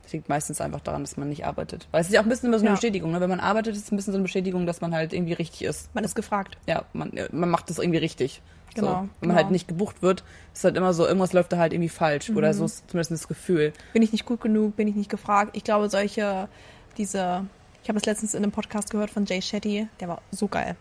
ja, 0.03 0.07
es 0.07 0.13
liegt 0.13 0.29
meistens 0.29 0.61
einfach 0.61 0.81
daran, 0.81 1.03
dass 1.03 1.17
man 1.17 1.29
nicht 1.29 1.47
arbeitet. 1.47 1.87
Weil 1.91 2.01
es 2.01 2.09
ist 2.09 2.13
ja 2.15 2.21
auch 2.21 2.25
ein 2.25 2.29
bisschen 2.29 2.49
immer 2.49 2.59
so 2.59 2.63
eine 2.63 2.71
Ja. 2.71 2.75
Bestätigung, 2.75 3.13
ne? 3.13 3.21
wenn 3.21 3.31
man 3.31 3.41
arbeitet, 3.41 3.75
ist 3.77 3.85
es 3.85 3.93
ein 3.93 3.97
bisschen 3.97 4.13
so 4.13 4.17
eine 4.19 4.25
Bestätigung, 4.25 4.67
dass 4.67 4.81
man 4.81 4.95
halt 4.95 5.13
irgendwie 5.13 5.33
richtig 5.33 5.63
ist. 5.65 5.95
Man 5.95 6.05
ist 6.05 6.15
gefragt. 6.15 6.57
Ja, 6.67 6.85
man, 6.93 7.13
man 7.33 7.49
macht 7.49 7.71
das 7.71 7.79
irgendwie 7.79 7.99
richtig. 7.99 8.43
Genau, 8.75 8.87
So. 8.87 8.93
Wenn 8.95 9.09
genau. 9.21 9.27
man 9.29 9.37
halt 9.37 9.51
nicht 9.51 9.69
gebucht 9.69 10.03
wird, 10.03 10.25
ist 10.55 10.65
halt 10.65 10.77
immer 10.77 10.93
so, 10.95 11.07
irgendwas 11.07 11.33
läuft 11.33 11.53
da 11.53 11.59
halt 11.59 11.73
irgendwie 11.73 11.89
falsch. 11.91 12.31
Mhm. 12.31 12.37
Oder 12.39 12.55
so 12.55 12.65
ist 12.65 12.89
zumindest 12.91 13.11
das 13.13 13.29
Gefühl. 13.29 13.73
Bin 13.93 14.03
ich 14.03 14.13
nicht 14.13 14.25
gut 14.27 14.41
genug? 14.41 14.77
Bin 14.77 14.89
ich 14.89 14.95
nicht 14.95 15.11
gefragt? 15.11 15.57
Ich 15.57 15.63
glaube, 15.65 15.89
solche, 15.91 16.49
diese, 16.99 17.45
ich 17.83 17.89
habe 17.89 17.99
das 17.99 18.07
letztens 18.07 18.35
in 18.35 18.43
einem 18.43 18.53
Podcast 18.53 18.91
gehört 18.91 19.11
von 19.11 19.25
Jay 19.27 19.43
Shetty, 19.43 19.89
der 20.01 20.09
war 20.09 20.23
so 20.31 20.49
geil. 20.49 20.75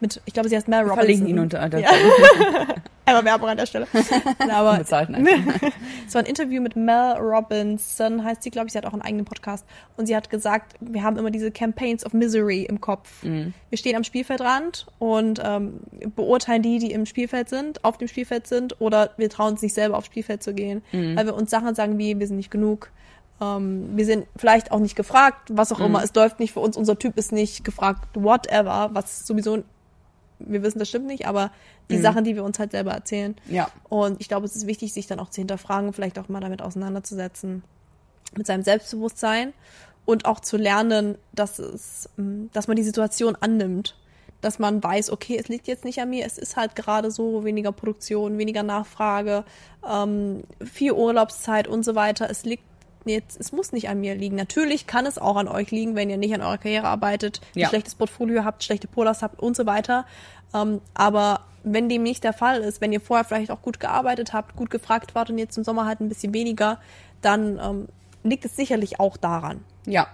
Mit, 0.00 0.20
ich 0.24 0.32
glaube, 0.34 0.48
sie 0.48 0.56
heißt 0.56 0.68
Mel 0.68 0.80
Wir 0.86 0.90
Robinson. 0.90 0.98
verlinken 0.98 1.28
ihn 1.28 1.38
unter. 1.38 1.62
unter 1.64 1.78
Ja. 1.78 1.90
Einmal 3.04 3.24
Werbung 3.24 3.48
an 3.48 3.56
der 3.56 3.66
Stelle. 3.66 3.86
Aber 4.52 4.78
Bezahlten 4.78 5.14
einfach. 5.16 5.70
Es 6.10 6.14
war 6.16 6.22
ein 6.22 6.26
Interview 6.26 6.60
mit 6.60 6.74
Mel 6.74 7.12
Robinson, 7.18 8.24
heißt 8.24 8.42
sie, 8.42 8.50
glaube 8.50 8.66
ich, 8.66 8.72
sie 8.72 8.78
hat 8.78 8.84
auch 8.84 8.92
einen 8.92 9.02
eigenen 9.02 9.24
Podcast. 9.24 9.64
Und 9.96 10.06
sie 10.06 10.16
hat 10.16 10.28
gesagt, 10.28 10.74
wir 10.80 11.04
haben 11.04 11.16
immer 11.16 11.30
diese 11.30 11.52
Campaigns 11.52 12.04
of 12.04 12.12
Misery 12.12 12.64
im 12.64 12.80
Kopf. 12.80 13.22
Mhm. 13.22 13.54
Wir 13.68 13.78
stehen 13.78 13.94
am 13.94 14.02
Spielfeldrand 14.02 14.86
und 14.98 15.40
ähm, 15.44 15.74
beurteilen 16.16 16.62
die, 16.62 16.80
die 16.80 16.90
im 16.90 17.06
Spielfeld 17.06 17.48
sind, 17.48 17.84
auf 17.84 17.96
dem 17.96 18.08
Spielfeld 18.08 18.48
sind, 18.48 18.80
oder 18.80 19.10
wir 19.18 19.30
trauen 19.30 19.52
uns 19.52 19.62
nicht 19.62 19.74
selber 19.74 19.96
aufs 19.96 20.06
Spielfeld 20.08 20.42
zu 20.42 20.52
gehen, 20.52 20.82
Mhm. 20.90 21.16
weil 21.16 21.26
wir 21.26 21.34
uns 21.36 21.48
Sachen 21.50 21.74
sagen 21.76 21.96
wie, 21.96 22.18
wir 22.18 22.26
sind 22.26 22.36
nicht 22.38 22.50
genug. 22.50 22.90
Ähm, 23.40 23.90
wir 23.96 24.04
sind 24.04 24.26
vielleicht 24.36 24.72
auch 24.72 24.80
nicht 24.80 24.96
gefragt, 24.96 25.48
was 25.52 25.70
auch 25.72 25.78
Mhm. 25.78 25.84
immer. 25.86 26.02
Es 26.02 26.12
läuft 26.14 26.40
nicht 26.40 26.52
für 26.52 26.60
uns, 26.60 26.76
unser 26.76 26.98
Typ 26.98 27.16
ist 27.18 27.30
nicht 27.30 27.64
gefragt, 27.64 28.08
whatever, 28.14 28.90
was 28.92 29.26
sowieso, 29.26 29.62
wir 30.40 30.62
wissen, 30.62 30.78
das 30.78 30.88
stimmt 30.88 31.06
nicht, 31.06 31.26
aber 31.26 31.50
die 31.90 31.96
Mhm. 31.96 32.02
Sachen, 32.02 32.24
die 32.24 32.34
wir 32.34 32.44
uns 32.44 32.58
halt 32.58 32.72
selber 32.72 32.92
erzählen. 32.92 33.36
Ja. 33.48 33.70
Und 33.88 34.20
ich 34.20 34.28
glaube, 34.28 34.46
es 34.46 34.56
ist 34.56 34.66
wichtig, 34.66 34.92
sich 34.92 35.06
dann 35.06 35.20
auch 35.20 35.30
zu 35.30 35.40
hinterfragen, 35.40 35.92
vielleicht 35.92 36.18
auch 36.18 36.28
mal 36.28 36.40
damit 36.40 36.62
auseinanderzusetzen, 36.62 37.62
mit 38.36 38.46
seinem 38.46 38.62
Selbstbewusstsein 38.62 39.52
und 40.04 40.24
auch 40.24 40.40
zu 40.40 40.56
lernen, 40.56 41.16
dass 41.32 41.58
es, 41.58 42.08
mm, 42.16 42.46
dass 42.52 42.68
man 42.68 42.76
die 42.76 42.82
Situation 42.82 43.36
annimmt, 43.40 43.96
dass 44.40 44.58
man 44.58 44.82
weiß, 44.82 45.10
okay, 45.10 45.36
es 45.38 45.48
liegt 45.48 45.66
jetzt 45.68 45.84
nicht 45.84 46.00
an 46.00 46.10
mir, 46.10 46.24
es 46.24 46.38
ist 46.38 46.56
halt 46.56 46.74
gerade 46.74 47.10
so 47.10 47.44
weniger 47.44 47.72
Produktion, 47.72 48.38
weniger 48.38 48.62
Nachfrage, 48.62 49.44
ähm, 49.88 50.44
viel 50.64 50.92
Urlaubszeit 50.92 51.68
und 51.68 51.84
so 51.84 51.94
weiter. 51.94 52.30
Es 52.30 52.44
liegt 52.44 52.64
jetzt, 53.04 53.38
es 53.40 53.52
muss 53.52 53.72
nicht 53.72 53.88
an 53.88 54.00
mir 54.00 54.14
liegen. 54.14 54.36
Natürlich 54.36 54.86
kann 54.86 55.06
es 55.06 55.18
auch 55.18 55.36
an 55.36 55.48
euch 55.48 55.70
liegen, 55.70 55.94
wenn 55.96 56.10
ihr 56.10 56.16
nicht 56.18 56.34
an 56.34 56.42
eurer 56.42 56.58
Karriere 56.58 56.86
arbeitet, 56.86 57.40
ein 57.54 57.60
Ja. 57.60 57.68
schlechtes 57.68 57.94
Portfolio 57.94 58.44
habt, 58.44 58.62
schlechte 58.64 58.86
Polars 58.88 59.22
habt 59.22 59.40
und 59.40 59.56
so 59.56 59.66
weiter. 59.66 60.06
Ähm, 60.54 60.80
aber 60.94 61.40
wenn 61.62 61.88
dem 61.88 62.02
nicht 62.02 62.24
der 62.24 62.32
Fall 62.32 62.60
ist, 62.62 62.80
wenn 62.80 62.92
ihr 62.92 63.00
vorher 63.00 63.24
vielleicht 63.24 63.50
auch 63.50 63.62
gut 63.62 63.80
gearbeitet 63.80 64.32
habt, 64.32 64.56
gut 64.56 64.70
gefragt 64.70 65.14
wart 65.14 65.30
und 65.30 65.38
jetzt 65.38 65.56
im 65.58 65.64
Sommer 65.64 65.86
halt 65.86 66.00
ein 66.00 66.08
bisschen 66.08 66.32
weniger, 66.34 66.78
dann 67.22 67.58
ähm, 67.62 67.88
liegt 68.22 68.44
es 68.44 68.56
sicherlich 68.56 68.98
auch 69.00 69.16
daran. 69.16 69.64
Ja. 69.86 70.06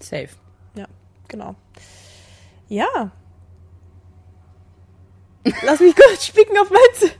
Safe. 0.00 0.28
Ja, 0.74 0.86
genau. 1.28 1.54
Ja. 2.68 3.10
Lass 5.62 5.80
mich 5.80 5.94
kurz 5.96 6.26
spicken 6.26 6.56
auf 6.58 6.70
mein, 6.70 7.10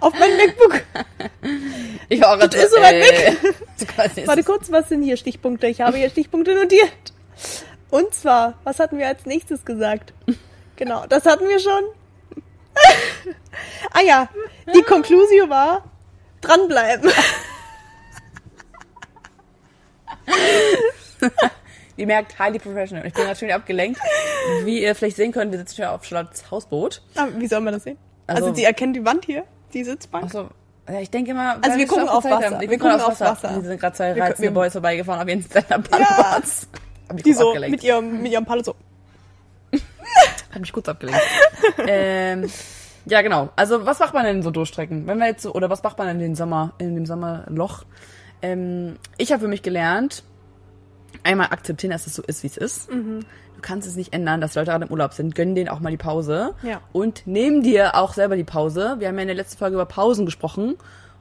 auf 0.00 0.12
mein 0.18 0.36
MacBook. 0.36 0.82
Ich 2.08 2.20
war 2.20 2.36
gerade 2.38 2.68
so 2.68 2.76
weit 2.76 2.94
äh, 2.94 3.36
so 3.76 3.86
Warte 4.26 4.44
kurz, 4.44 4.70
was 4.70 4.88
sind 4.88 5.02
hier 5.02 5.16
Stichpunkte? 5.16 5.66
Ich 5.66 5.80
habe 5.80 5.96
hier 5.96 6.10
Stichpunkte 6.10 6.54
notiert. 6.54 6.92
Und 7.90 8.14
zwar, 8.14 8.58
was 8.64 8.78
hatten 8.78 8.98
wir 8.98 9.08
als 9.08 9.26
nächstes 9.26 9.64
gesagt? 9.64 10.12
Genau, 10.76 11.06
das 11.06 11.26
hatten 11.26 11.48
wir 11.48 11.58
schon. 11.58 11.82
ah 13.92 14.00
ja, 14.00 14.28
die 14.74 14.82
Conclusio 14.82 15.48
war, 15.48 15.84
dranbleiben. 16.40 17.10
Ihr 21.96 22.06
merkt, 22.06 22.38
highly 22.38 22.58
professional. 22.58 23.06
Ich 23.06 23.12
bin 23.12 23.24
gerade 23.24 23.40
wieder 23.40 23.56
abgelenkt. 23.56 24.00
Wie 24.64 24.80
ihr 24.82 24.94
vielleicht 24.94 25.16
sehen 25.16 25.32
könnt, 25.32 25.52
wir 25.52 25.58
sitzen 25.58 25.76
schon 25.76 25.84
auf 25.84 26.02
Charlottes 26.04 26.50
Hausboot. 26.50 27.02
Ah, 27.14 27.26
Wie 27.36 27.46
soll 27.46 27.60
man 27.60 27.74
das 27.74 27.82
sehen? 27.84 27.98
Also, 28.26 28.44
Also- 28.44 28.54
sie 28.56 28.64
erkennt 28.64 28.96
die 28.96 29.04
Wand 29.04 29.26
hier, 29.26 29.44
die 29.74 29.84
Sitzbank. 29.84 30.24
Achso. 30.26 30.48
Ja, 30.88 31.00
ich 31.00 31.10
denke 31.10 31.30
immer, 31.32 31.56
Also 31.62 31.78
wir 31.78 31.86
gucken 31.86 32.08
auf 32.08 32.24
Wasser. 32.24 32.50
haben. 32.50 32.60
Wir, 32.60 32.68
gucken 32.78 32.90
auf 33.00 33.08
Wasser. 33.08 33.26
Wasser. 33.26 33.58
Die 33.60 33.66
sind 33.66 33.80
gerade 33.80 33.96
zwei 33.96 34.12
reizende 34.20 34.50
Boys 34.50 34.72
vorbeigefahren 34.72 35.20
auf 35.22 35.28
jeden 35.28 35.42
Stand-Up-Paddleboards. 35.42 36.68
Mich 37.12 37.22
Die 37.22 37.30
kurz 37.30 37.40
so 37.40 37.48
abgelenkt. 37.48 37.76
mit 37.76 37.84
ihrem, 37.84 38.22
mit 38.22 38.32
ihrem 38.32 38.44
Paddel 38.44 38.64
so. 38.64 38.74
Hat 40.52 40.60
mich 40.60 40.72
kurz 40.72 40.88
abgelenkt. 40.88 41.20
ähm, 41.86 42.50
ja, 43.06 43.22
genau. 43.22 43.50
Also, 43.56 43.86
was 43.86 43.98
macht 44.00 44.14
man 44.14 44.24
denn 44.24 44.42
so 44.42 44.50
Durchstrecken? 44.50 45.06
Wenn 45.06 45.18
wir 45.18 45.26
jetzt 45.26 45.42
so, 45.42 45.52
oder 45.54 45.70
was 45.70 45.82
macht 45.82 45.98
man 45.98 46.08
in 46.08 46.18
den 46.18 46.34
Sommer, 46.34 46.72
in 46.78 46.94
dem 46.94 47.06
Sommerloch? 47.06 47.84
Ähm, 48.42 48.96
ich 49.16 49.32
habe 49.32 49.42
für 49.42 49.48
mich 49.48 49.62
gelernt, 49.62 50.22
einmal 51.22 51.48
akzeptieren, 51.48 51.92
dass 51.92 52.06
es 52.06 52.14
so 52.14 52.22
ist, 52.22 52.42
wie 52.42 52.48
es 52.48 52.56
ist. 52.56 52.90
Mhm. 52.92 53.20
Du 53.60 53.66
kannst 53.66 53.86
es 53.86 53.94
nicht 53.94 54.14
ändern, 54.14 54.40
dass 54.40 54.54
Leute 54.54 54.70
gerade 54.70 54.86
im 54.86 54.90
Urlaub 54.90 55.12
sind. 55.12 55.34
Gönn 55.34 55.54
denen 55.54 55.68
auch 55.68 55.80
mal 55.80 55.90
die 55.90 55.98
Pause. 55.98 56.54
Ja. 56.62 56.80
Und 56.92 57.26
nehm 57.26 57.62
dir 57.62 57.94
auch 57.94 58.14
selber 58.14 58.34
die 58.36 58.44
Pause. 58.44 58.96
Wir 59.00 59.08
haben 59.08 59.16
ja 59.16 59.20
in 59.20 59.28
der 59.28 59.36
letzten 59.36 59.58
Folge 59.58 59.74
über 59.74 59.84
Pausen 59.84 60.24
gesprochen. 60.24 60.78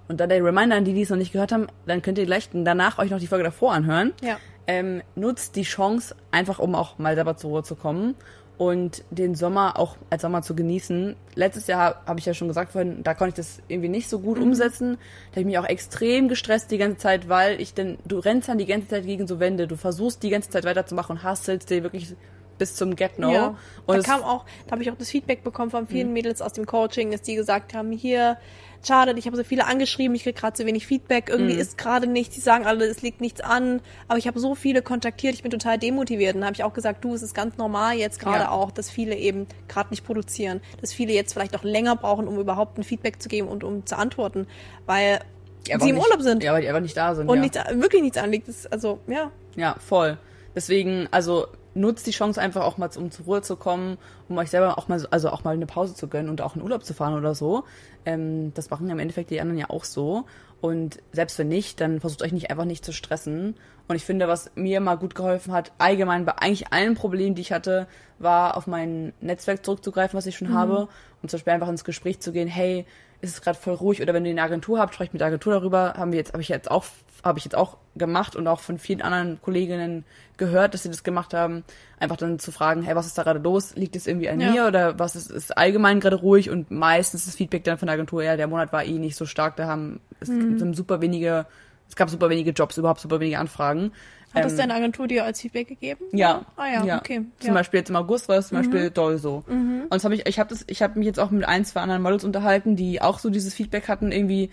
Und 0.07 0.21
dann 0.21 0.29
der 0.29 0.41
Reminder 0.41 0.77
an 0.77 0.85
die, 0.85 0.93
die 0.93 1.01
es 1.01 1.09
noch 1.09 1.17
nicht 1.17 1.33
gehört 1.33 1.51
haben, 1.51 1.67
dann 1.85 2.01
könnt 2.01 2.17
ihr 2.17 2.25
gleich 2.25 2.49
danach 2.53 2.97
euch 2.97 3.11
noch 3.11 3.19
die 3.19 3.27
Folge 3.27 3.43
davor 3.43 3.73
anhören. 3.73 4.13
Ja. 4.21 4.37
ähm, 4.67 5.01
nutzt 5.15 5.57
die 5.57 5.63
Chance, 5.63 6.15
einfach 6.31 6.59
um 6.59 6.75
auch 6.75 6.97
mal 6.97 7.15
selber 7.15 7.35
zur 7.35 7.49
Ruhe 7.49 7.63
zu 7.63 7.75
kommen 7.75 8.15
und 8.59 9.03
den 9.09 9.35
Sommer 9.35 9.79
auch 9.79 9.95
als 10.09 10.21
Sommer 10.21 10.41
zu 10.41 10.53
genießen. 10.53 11.15
Letztes 11.33 11.67
Jahr 11.67 12.03
habe 12.05 12.19
ich 12.19 12.25
ja 12.25 12.33
schon 12.33 12.49
gesagt 12.49 12.73
vorhin, 12.73 13.03
da 13.03 13.13
konnte 13.13 13.29
ich 13.29 13.35
das 13.35 13.61
irgendwie 13.69 13.87
nicht 13.87 14.09
so 14.09 14.19
gut 14.19 14.37
Mhm. 14.37 14.43
umsetzen. 14.43 14.97
Da 15.31 15.31
habe 15.31 15.39
ich 15.39 15.45
mich 15.47 15.57
auch 15.57 15.65
extrem 15.65 16.27
gestresst 16.27 16.69
die 16.69 16.77
ganze 16.77 16.97
Zeit, 16.97 17.29
weil 17.29 17.59
ich 17.61 17.73
denn, 17.73 17.97
du 18.05 18.19
rennst 18.19 18.49
dann 18.49 18.57
die 18.57 18.65
ganze 18.65 18.89
Zeit 18.89 19.05
gegen 19.05 19.27
so 19.27 19.39
Wände, 19.39 19.65
du 19.65 19.77
versuchst 19.77 20.21
die 20.23 20.29
ganze 20.29 20.49
Zeit 20.49 20.65
weiterzumachen 20.65 21.15
und 21.15 21.23
hasselst 21.23 21.69
dir 21.69 21.83
wirklich 21.83 22.15
bis 22.59 22.75
zum 22.75 22.95
Get 22.95 23.17
No. 23.17 23.31
Ja. 23.31 23.47
Und 23.87 23.95
da 23.95 23.97
Mhm. 23.97 24.03
kam 24.03 24.23
auch, 24.23 24.45
da 24.67 24.73
habe 24.73 24.83
ich 24.83 24.91
auch 24.91 24.97
das 24.97 25.09
Feedback 25.09 25.43
bekommen 25.43 25.71
von 25.71 25.87
vielen 25.87 26.13
Mädels 26.13 26.41
aus 26.43 26.53
dem 26.53 26.65
Coaching, 26.67 27.09
dass 27.11 27.21
die 27.23 27.33
gesagt 27.35 27.73
haben, 27.73 27.91
hier, 27.91 28.37
schade, 28.85 29.13
ich 29.17 29.25
habe 29.25 29.35
so 29.35 29.43
viele 29.43 29.65
angeschrieben, 29.65 30.15
ich 30.15 30.23
kriege 30.23 30.39
gerade 30.39 30.55
so 30.55 30.65
wenig 30.65 30.85
Feedback, 30.87 31.29
irgendwie 31.29 31.55
Mhm. 31.55 31.59
ist 31.59 31.77
gerade 31.77 32.05
nichts, 32.07 32.35
die 32.35 32.41
sagen 32.41 32.65
alle, 32.65 32.85
es 32.85 33.01
liegt 33.01 33.19
nichts 33.21 33.41
an, 33.41 33.81
aber 34.07 34.17
ich 34.19 34.27
habe 34.27 34.39
so 34.39 34.55
viele 34.55 34.81
kontaktiert, 34.81 35.33
ich 35.33 35.41
bin 35.41 35.51
total 35.51 35.77
demotiviert 35.77 36.35
und 36.35 36.43
habe 36.45 36.53
ich 36.53 36.63
auch 36.63 36.73
gesagt, 36.73 37.03
du, 37.03 37.13
es 37.15 37.21
ist 37.23 37.33
ganz 37.33 37.57
normal 37.57 37.95
jetzt 37.97 38.19
gerade 38.19 38.43
Ja. 38.43 38.51
auch, 38.51 38.71
dass 38.71 38.89
viele 38.89 39.15
eben 39.15 39.47
gerade 39.67 39.89
nicht 39.89 40.05
produzieren, 40.05 40.61
dass 40.79 40.93
viele 40.93 41.11
jetzt 41.13 41.33
vielleicht 41.33 41.57
auch 41.57 41.63
länger 41.63 41.95
brauchen, 41.95 42.27
um 42.27 42.37
überhaupt 42.39 42.77
ein 42.77 42.83
Feedback 42.83 43.21
zu 43.21 43.27
geben 43.27 43.47
und 43.47 43.63
um 43.63 43.85
zu 43.85 43.97
antworten, 43.97 44.47
weil 44.85 45.19
die 45.67 45.71
sie 45.79 45.89
im 45.89 45.95
nicht- 45.95 46.05
Urlaub 46.05 46.21
sind 46.21 46.43
Ja, 46.43 46.53
weil 46.53 46.61
die 46.61 46.67
einfach 46.69 46.81
nicht 46.81 46.95
da 46.95 47.15
sind. 47.15 47.27
und 47.29 47.35
ja. 47.35 47.41
nichts, 47.41 47.57
wirklich 47.73 48.01
nichts 48.01 48.17
anliegt. 48.17 48.47
Das, 48.47 48.65
also, 48.67 48.99
ja. 49.07 49.31
Ja, 49.55 49.75
voll. 49.79 50.17
Deswegen, 50.55 51.07
also 51.11 51.47
nutzt 51.75 52.07
die 52.07 52.11
Chance 52.11 52.41
einfach 52.41 52.63
auch 52.63 52.77
mal, 52.77 52.89
um 52.97 53.11
zur 53.11 53.25
Ruhe 53.25 53.41
zu 53.41 53.55
kommen, 53.55 53.97
um 54.27 54.37
euch 54.37 54.49
selber 54.49 54.77
auch 54.77 54.87
mal, 54.87 54.99
so- 54.99 55.09
also 55.11 55.29
auch 55.29 55.43
mal 55.43 55.53
eine 55.53 55.65
Pause 55.65 55.93
zu 55.95 56.07
gönnen 56.07 56.29
und 56.29 56.41
auch 56.41 56.55
in 56.55 56.61
Urlaub 56.61 56.83
zu 56.83 56.93
fahren 56.93 57.13
oder 57.15 57.35
so. 57.35 57.63
Ähm, 58.05 58.53
das 58.53 58.69
machen 58.69 58.87
ja 58.87 58.93
im 58.93 58.99
Endeffekt 58.99 59.29
die 59.29 59.39
anderen 59.39 59.59
ja 59.59 59.69
auch 59.69 59.83
so. 59.83 60.25
Und 60.61 60.97
selbst 61.13 61.39
wenn 61.39 61.47
nicht, 61.47 61.79
dann 61.79 62.01
versucht 62.01 62.21
euch 62.21 62.33
nicht 62.33 62.49
einfach 62.51 62.65
nicht 62.65 62.83
zu 62.83 62.91
stressen. 62.91 63.55
Und 63.87 63.95
ich 63.95 64.03
finde, 64.03 64.27
was 64.27 64.51
mir 64.55 64.81
mal 64.81 64.95
gut 64.97 65.15
geholfen 65.15 65.53
hat, 65.53 65.71
allgemein 65.77 66.25
bei 66.25 66.33
eigentlich 66.33 66.73
allen 66.73 66.95
Problemen, 66.95 67.35
die 67.35 67.41
ich 67.41 67.51
hatte, 67.53 67.87
war 68.17 68.57
auf 68.57 68.67
mein 68.67 69.13
Netzwerk 69.21 69.63
zurückzugreifen, 69.63 70.17
was 70.17 70.25
ich 70.25 70.35
schon 70.37 70.53
habe. 70.53 70.87
Und 71.21 71.31
zum 71.31 71.37
Beispiel 71.37 71.53
einfach 71.53 71.69
ins 71.69 71.83
Gespräch 71.85 72.19
zu 72.19 72.31
gehen, 72.33 72.47
hey, 72.47 72.85
ist 73.21 73.31
es 73.33 73.41
gerade 73.41 73.57
voll 73.57 73.73
ruhig 73.73 74.01
oder 74.01 74.13
wenn 74.13 74.25
ihr 74.25 74.31
eine 74.31 74.41
Agentur 74.43 74.79
habt, 74.79 74.93
sprecht 74.93 75.13
mit 75.13 75.19
der 75.19 75.27
Agentur 75.27 75.53
darüber. 75.53 75.93
Haben 75.97 76.11
wir 76.11 76.19
jetzt, 76.19 76.31
habe 76.33 76.41
ich 76.41 76.47
jetzt 76.49 76.71
auch, 76.71 76.85
habe 77.23 77.37
ich 77.37 77.43
jetzt 77.45 77.55
auch 77.55 77.77
gemacht 77.95 78.35
und 78.37 78.47
auch 78.47 78.61
von 78.61 78.77
vielen 78.79 79.01
anderen 79.01 79.41
Kolleginnen 79.41 80.05
gehört, 80.37 80.73
dass 80.73 80.83
sie 80.83 80.89
das 80.89 81.03
gemacht 81.03 81.33
haben. 81.33 81.65
Einfach 81.99 82.15
dann 82.15 82.39
zu 82.39 82.51
fragen, 82.53 82.81
hey, 82.81 82.95
was 82.95 83.07
ist 83.07 83.17
da 83.17 83.23
gerade 83.23 83.39
los? 83.39 83.75
Liegt 83.75 83.95
es 83.97 84.07
irgendwie 84.07 84.29
an 84.29 84.39
Ja. 84.39 84.51
mir 84.51 84.67
oder 84.67 84.99
was 84.99 85.15
ist, 85.17 85.29
ist 85.29 85.57
allgemein 85.57 85.99
gerade 85.99 86.15
ruhig? 86.15 86.49
Und 86.49 86.71
meistens 86.71 87.25
das 87.25 87.35
Feedback 87.35 87.65
dann 87.65 87.77
von 87.77 87.87
der 87.87 87.95
Agentur, 87.95 88.23
ja, 88.23 88.37
der 88.37 88.47
Monat 88.47 88.71
war 88.71 88.85
eh 88.85 88.97
nicht 88.99 89.17
so 89.17 89.25
stark, 89.25 89.57
da 89.57 89.67
haben 89.67 89.99
es 90.21 90.29
Mhm. 90.29 90.57
sind 90.57 90.75
super 90.77 91.01
wenige, 91.01 91.45
es 91.89 91.95
gab 91.97 92.09
super 92.09 92.29
wenige 92.29 92.51
Jobs, 92.51 92.77
überhaupt 92.77 93.01
super 93.01 93.19
wenige 93.19 93.39
Anfragen. 93.39 93.91
Hat 94.33 94.45
das 94.45 94.51
Ähm, 94.53 94.57
deine 94.59 94.73
Agentur 94.75 95.07
dir 95.07 95.23
als 95.25 95.41
Feedback 95.41 95.67
gegeben? 95.69 96.05
ja. 96.11 96.45
Ah 96.55 96.67
ja, 96.67 96.97
okay. 96.97 97.21
Zum 97.39 97.47
ja. 97.47 97.51
Mhm. 97.51 97.55
Beispiel 97.55 97.79
jetzt 97.79 97.89
im 97.89 97.95
August 97.95 98.29
war 98.29 98.37
es 98.37 98.49
zum 98.49 98.57
Beispiel 98.59 98.89
doll 98.91 99.17
so. 99.17 99.43
Und 99.47 99.87
das 99.89 100.03
habe 100.03 100.13
ich, 100.15 100.27
ich 100.27 100.37
habe 100.39 100.49
das, 100.49 100.63
ich 100.67 100.81
habe 100.83 100.99
mich 100.99 101.07
jetzt 101.07 101.19
auch 101.19 101.31
mit 101.31 101.45
ein, 101.47 101.65
zwei 101.65 101.81
anderen 101.81 102.01
Models 102.03 102.23
unterhalten, 102.23 102.75
die 102.75 103.01
auch 103.01 103.17
so 103.19 103.29
dieses 103.29 103.53
Feedback 103.55 103.87
hatten, 103.87 104.11
irgendwie, 104.11 104.51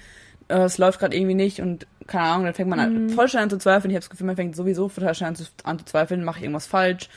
äh, 0.49 0.61
es 0.61 0.79
läuft 0.79 0.99
gerade 1.01 1.15
irgendwie 1.17 1.35
nicht 1.35 1.61
und 1.61 1.87
keine 2.07 2.25
Ahnung, 2.25 2.45
dann 2.47 2.55
fängt 2.55 2.71
man 2.71 2.79
Mhm. 2.79 2.97
an, 3.09 3.11
voll 3.11 3.29
schnell 3.29 3.43
an 3.43 3.51
zu 3.51 3.59
zweifeln. 3.59 3.91
Ich 3.91 3.97
habe 3.97 4.01
das 4.03 4.11
Gefühl, 4.11 4.27
man 4.29 4.37
fängt 4.37 4.57
sowieso 4.57 4.89
total 4.89 5.15
schnell 5.15 5.29
an 5.29 5.37
zu, 5.37 5.45
an 5.65 5.79
zu 5.79 5.85
zweifeln, 5.85 6.25
mache 6.25 6.39
ich 6.39 6.45
irgendwas 6.45 6.67
falsch. 6.67 7.09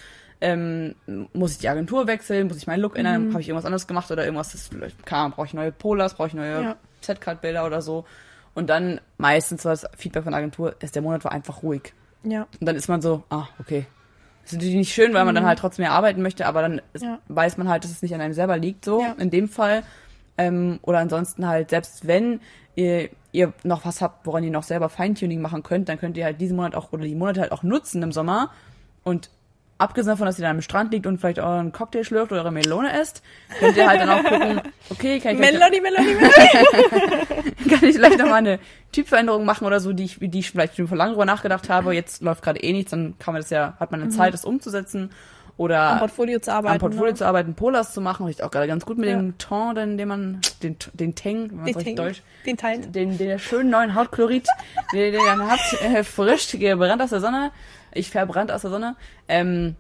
Ähm, 0.42 0.96
muss 1.34 1.52
ich 1.54 1.58
die 1.60 1.68
Agentur 1.70 2.08
wechseln? 2.08 2.48
Muss 2.48 2.58
ich 2.58 2.66
meinen 2.68 2.82
Look 2.82 2.98
ändern? 2.98 3.28
Mhm. 3.28 3.32
Habe 3.34 3.42
ich 3.42 3.50
irgendwas 3.50 3.66
anderes 3.66 3.88
gemacht 3.88 4.10
oder 4.12 4.24
irgendwas? 4.24 4.52
Das, 4.54 4.70
keine 5.06 5.22
Ahnung, 5.22 5.34
brauche 5.36 5.48
ich 5.48 5.54
neue 5.54 5.72
Polars? 5.72 6.14
Brauche 6.16 6.30
ich 6.30 6.34
neue 6.34 6.62
Ja. 6.64 6.76
Setcard-Bilder 7.02 7.66
oder 7.66 7.82
so? 7.82 8.06
Und 8.56 8.70
dann 8.70 9.00
meistens 9.18 9.64
war 9.66 9.72
das 9.74 9.86
Feedback 9.98 10.24
von 10.24 10.32
der 10.32 10.40
Agentur, 10.40 10.76
ist 10.82 10.96
der 10.96 11.02
Monat 11.02 11.24
war 11.24 11.32
einfach 11.34 11.62
ruhig. 11.64 11.94
Ja. 12.24 12.48
Und 12.60 12.66
dann 12.68 12.76
ist 12.76 12.88
man 12.90 13.02
so, 13.02 13.24
ah, 13.30 13.48
okay. 13.60 13.86
Das 14.44 14.54
ist 14.54 14.58
natürlich 14.58 14.76
nicht 14.76 14.94
schön, 14.94 15.14
weil 15.14 15.26
man 15.26 15.36
dann 15.36 15.46
halt 15.46 15.60
trotzdem 15.60 15.84
mehr 15.84 15.92
arbeiten 15.92 16.22
möchte, 16.22 16.46
aber 16.48 16.62
dann 16.62 16.82
ist, 16.94 17.04
Mhm. 17.04 17.10
Ja. 17.10 17.20
weiß 17.28 17.58
man 17.58 17.70
halt, 17.70 17.84
dass 17.84 17.92
es 17.92 18.02
nicht 18.02 18.14
an 18.16 18.22
einem 18.22 18.34
selber 18.34 18.58
liegt, 18.58 18.84
so 18.86 19.02
Ja. 19.02 19.14
in 19.18 19.30
dem 19.30 19.48
Fall. 19.48 19.84
Ähm, 20.38 20.80
oder 20.82 21.00
ansonsten 21.00 21.48
halt, 21.48 21.70
selbst 21.70 22.08
wenn 22.08 22.40
ihr, 22.76 23.10
ihr 23.32 23.54
noch 23.64 23.86
was 23.86 24.02
habt, 24.02 24.26
woran 24.26 24.44
ihr 24.44 24.52
noch 24.52 24.64
selber 24.64 24.90
Feintuning 24.90 25.42
machen 25.42 25.64
könnt, 25.64 25.88
dann 25.90 26.00
könnt 26.00 26.18
ihr 26.18 26.26
halt 26.26 26.40
diesen 26.42 26.56
Monat 26.56 26.76
auch 26.76 26.92
oder 26.94 27.04
die 27.04 27.16
Monate 27.16 27.42
halt 27.42 27.52
auch 27.52 27.62
nutzen 27.64 28.02
im 28.02 28.12
Sommer. 28.12 28.50
Und 29.04 29.30
abgesehen 29.78 30.12
davon, 30.12 30.26
dass 30.26 30.40
ihr 30.40 30.44
dann 30.44 30.56
am 30.58 30.62
Strand 30.62 30.92
liegt 30.94 31.06
und 31.08 31.20
vielleicht 31.20 31.40
euren 31.40 31.72
Cocktail 31.72 32.04
schlürft 32.04 32.32
oder 32.32 32.42
eure 32.42 32.52
Melone 32.52 32.92
esst, 33.00 33.22
könnt 33.60 33.78
ihr 33.78 33.88
halt 33.88 34.02
dann 34.02 34.10
auch 34.10 34.24
gucken, 34.24 34.62
okay, 34.90 35.20
kann 35.20 35.34
ich 35.34 35.40
Melody, 35.40 35.80
Melody, 35.82 36.16
Melody. 36.16 37.39
kann 37.80 37.88
ich 37.90 37.96
vielleicht 37.96 38.18
noch 38.20 38.28
mal 38.30 38.36
eine 38.36 38.60
Typveränderung 38.92 39.46
machen 39.46 39.66
oder 39.66 39.80
so, 39.80 39.94
die 39.94 40.06
ich, 40.06 40.18
die 40.20 40.40
ich 40.40 40.52
vielleicht 40.52 40.76
schon 40.76 40.88
vor 40.88 40.98
langem 40.98 41.14
drüber 41.14 41.26
nachgedacht 41.26 41.70
habe. 41.70 41.94
Jetzt 41.94 42.22
läuft 42.22 42.44
gerade 42.44 42.60
eh 42.62 42.72
nichts, 42.74 42.92
dann 42.92 43.16
kann 43.20 43.34
man 43.34 43.42
das 43.42 43.50
ja, 43.50 43.76
hat 43.80 43.92
man 43.92 44.02
eine 44.02 44.10
Zeit, 44.12 44.34
das 44.34 44.46
umzusetzen. 44.46 45.12
Oder 45.58 45.82
Am 45.90 46.00
Portfolio 46.00 46.40
zu 46.40 46.54
arbeiten. 46.54 46.76
am 46.76 46.80
Portfolio 46.80 47.12
ne? 47.12 47.18
zu 47.18 47.26
arbeiten, 47.26 47.54
Polars 47.54 47.94
zu 47.94 48.00
machen. 48.00 48.26
Riecht 48.26 48.42
auch 48.42 48.50
gerade 48.50 48.68
ganz 48.68 48.86
gut 48.86 48.98
mit 48.98 49.10
Ja. 49.10 49.18
dem 49.18 49.38
Ton, 49.38 49.76
den, 49.76 49.98
den 49.98 50.08
man, 50.08 50.40
den, 50.64 50.78
den 50.94 51.16
Tang, 51.16 51.50
wenn 51.50 51.56
man 51.58 51.66
Den, 51.66 51.72
es 51.72 51.76
richtig 51.78 51.96
deutsch, 51.98 52.22
den 52.46 52.56
teilt. 52.56 52.96
den, 52.96 53.18
den 53.18 53.38
schönen 53.40 53.70
neuen 53.70 53.94
Hautchlorid, 53.94 54.48
den, 54.94 55.12
den 55.12 55.22
ihr 55.22 55.48
habt, 55.50 55.82
äh, 55.82 56.06
frisch 56.06 56.52
gebrannt 56.58 57.02
aus 57.02 57.10
der 57.10 57.20
Sonne. 57.20 57.52
Ich 57.94 58.10
verbrannt 58.10 58.54
aus 58.54 58.62
der 58.62 58.72
Sonne. 58.72 58.96
Ähm, 59.28 59.76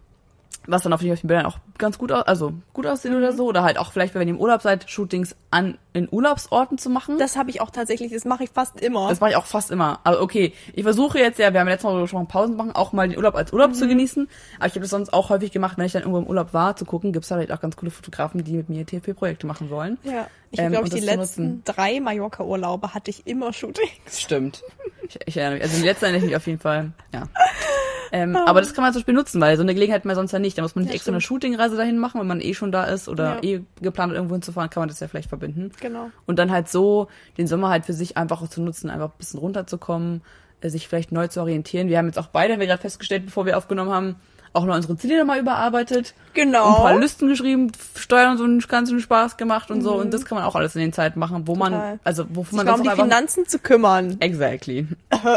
was 0.71 0.83
dann 0.83 0.93
auf 0.93 1.01
den 1.01 1.15
Bildern 1.15 1.45
auch 1.45 1.57
ganz 1.77 1.97
gut 1.97 2.11
aus, 2.11 2.23
also 2.27 2.53
gut 2.73 2.85
aussieht 2.87 3.11
Mhm. 3.11 3.17
oder 3.17 3.33
so. 3.33 3.45
Oder 3.45 3.63
halt 3.63 3.77
auch 3.77 3.91
vielleicht, 3.91 4.13
wenn 4.15 4.27
ihr 4.27 4.33
im 4.33 4.39
Urlaub 4.39 4.61
seid, 4.61 4.89
Shootings 4.89 5.35
an, 5.51 5.77
in 5.93 6.07
Urlaubsorten 6.11 6.77
zu 6.77 6.89
machen. 6.89 7.17
Das 7.17 7.35
habe 7.37 7.49
ich 7.49 7.61
auch 7.61 7.71
tatsächlich, 7.71 8.11
das 8.11 8.25
mache 8.25 8.43
ich 8.43 8.49
fast 8.51 8.79
immer. 8.81 9.09
Das 9.09 9.19
mache 9.19 9.31
ich 9.31 9.35
auch 9.35 9.45
fast 9.45 9.71
immer. 9.71 9.99
Aber 10.03 10.21
okay, 10.21 10.53
ich 10.73 10.83
versuche 10.83 11.17
jetzt 11.19 11.39
ja, 11.39 11.51
wir 11.53 11.59
haben 11.59 11.67
letztes 11.67 11.89
Mal 11.91 11.99
gesprochen, 12.01 12.27
Pausen 12.27 12.55
machen, 12.55 12.71
auch 12.73 12.93
mal 12.93 13.07
den 13.07 13.17
Urlaub 13.17 13.35
als 13.35 13.51
Urlaub 13.53 13.71
Mhm. 13.71 13.75
zu 13.75 13.87
genießen. 13.87 14.29
Aber 14.57 14.67
ich 14.67 14.71
habe 14.73 14.81
das 14.81 14.89
sonst 14.91 15.11
auch 15.13 15.29
häufig 15.29 15.51
gemacht, 15.51 15.77
wenn 15.77 15.85
ich 15.85 15.91
dann 15.93 16.03
irgendwo 16.03 16.19
im 16.19 16.27
Urlaub 16.27 16.53
war, 16.53 16.75
zu 16.75 16.85
gucken, 16.85 17.11
gibt's 17.13 17.29
da 17.29 17.35
vielleicht 17.35 17.51
auch 17.51 17.61
ganz 17.61 17.75
coole 17.75 17.91
Fotografen, 17.91 18.43
die 18.43 18.53
mit 18.53 18.69
mir 18.69 18.85
TFP-Projekte 18.85 19.47
machen 19.47 19.69
wollen. 19.69 19.97
ja. 20.03 20.27
Ich 20.51 20.57
Ähm, 20.59 20.71
glaube, 20.71 20.87
ich 20.87 20.93
die 20.95 20.99
letzten 21.01 21.43
nutzen. 21.43 21.61
drei 21.63 21.99
Mallorca-Urlaube 21.99 22.95
hatte 22.95 23.11
ich 23.11 23.27
immer 23.27 23.53
Shootings. 23.53 24.19
Stimmt. 24.19 24.63
Ich, 25.07 25.19
ich 25.27 25.37
erinnere 25.37 25.55
mich. 25.59 25.63
Also 25.63 25.77
die 25.77 25.83
letzte 25.87 26.05
erinnere 26.07 26.21
ich 26.23 26.27
mich 26.29 26.35
auf 26.35 26.47
jeden 26.47 26.57
Fall. 26.59 26.91
Ja. 27.13 27.27
Ähm, 28.11 28.35
Ah. 28.35 28.45
aber 28.47 28.59
das 28.61 28.73
kann 28.73 28.83
man 28.83 28.91
zum 28.93 29.01
Beispiel 29.01 29.13
nutzen, 29.13 29.39
weil 29.41 29.55
so 29.57 29.63
eine 29.63 29.73
Gelegenheit 29.73 30.01
hat 30.01 30.05
man 30.05 30.15
sonst 30.15 30.31
ja 30.31 30.39
nicht. 30.39 30.57
Da 30.57 30.61
muss 30.61 30.75
man 30.75 30.83
nicht 30.83 30.91
Ja, 30.91 30.95
extra 30.95 31.11
eine 31.11 31.21
stimmt. 31.21 31.43
Shootingreise 31.43 31.75
dahin 31.77 31.97
machen, 31.99 32.19
wenn 32.19 32.27
man 32.27 32.41
eh 32.41 32.53
schon 32.53 32.71
da 32.71 32.85
ist 32.85 33.07
oder 33.09 33.35
Ja. 33.35 33.43
eh 33.43 33.61
geplant 33.81 34.11
hat, 34.11 34.17
irgendwo 34.17 34.35
hinzufahren, 34.35 34.69
kann 34.69 34.81
man 34.81 34.89
das 34.89 34.99
ja 34.99 35.07
vielleicht 35.07 35.29
verbinden. 35.29 35.71
Genau. 35.79 36.09
Und 36.25 36.39
dann 36.39 36.51
halt 36.51 36.69
so 36.69 37.07
den 37.37 37.47
Sommer 37.47 37.69
halt 37.69 37.85
für 37.85 37.93
sich 37.93 38.17
einfach 38.17 38.47
zu 38.47 38.61
nutzen, 38.61 38.89
einfach 38.89 39.07
ein 39.09 39.17
bisschen 39.17 39.39
runterzukommen, 39.39 40.21
äh, 40.61 40.69
sich 40.69 40.87
vielleicht 40.87 41.11
neu 41.11 41.27
zu 41.27 41.39
orientieren. 41.41 41.87
Wir 41.87 41.97
haben 41.97 42.07
jetzt 42.07 42.17
auch 42.19 42.27
beide, 42.27 42.53
haben 42.53 42.59
wir 42.59 42.67
gerade 42.67 42.81
festgestellt, 42.81 43.25
bevor 43.25 43.45
wir 43.45 43.57
aufgenommen 43.57 43.91
haben, 43.91 44.15
auch 44.53 44.65
noch 44.65 44.75
unsere 44.75 44.97
Ziele 44.97 45.19
nochmal 45.19 45.39
überarbeitet. 45.39 46.13
Genau. 46.33 46.67
Ein 46.67 46.75
paar 46.81 46.99
Listen 46.99 47.27
geschrieben, 47.27 47.71
Steuern 47.95 48.31
und 48.31 48.37
so 48.37 48.43
einen 48.45 48.59
ganzen 48.59 48.99
Spaß 48.99 49.37
gemacht 49.37 49.71
und 49.71 49.81
so. 49.81 49.95
Und 49.95 50.13
das 50.13 50.25
kann 50.25 50.37
man 50.37 50.45
auch 50.45 50.55
alles 50.55 50.75
in 50.75 50.81
den 50.81 50.93
Zeiten 50.93 51.19
machen, 51.19 51.47
wo 51.47 51.55
man, 51.55 51.71
Mhm. 51.73 51.77
Total. 51.77 51.99
also 52.03 52.25
wofür 52.29 52.45
Sich 52.45 52.53
man 52.57 52.65
mal 52.65 52.73
um 52.75 52.83
die 52.83 53.01
Finanzen 53.01 53.47
zu 53.47 53.59
kümmern. 53.59 54.17
Exactly. 54.19 54.87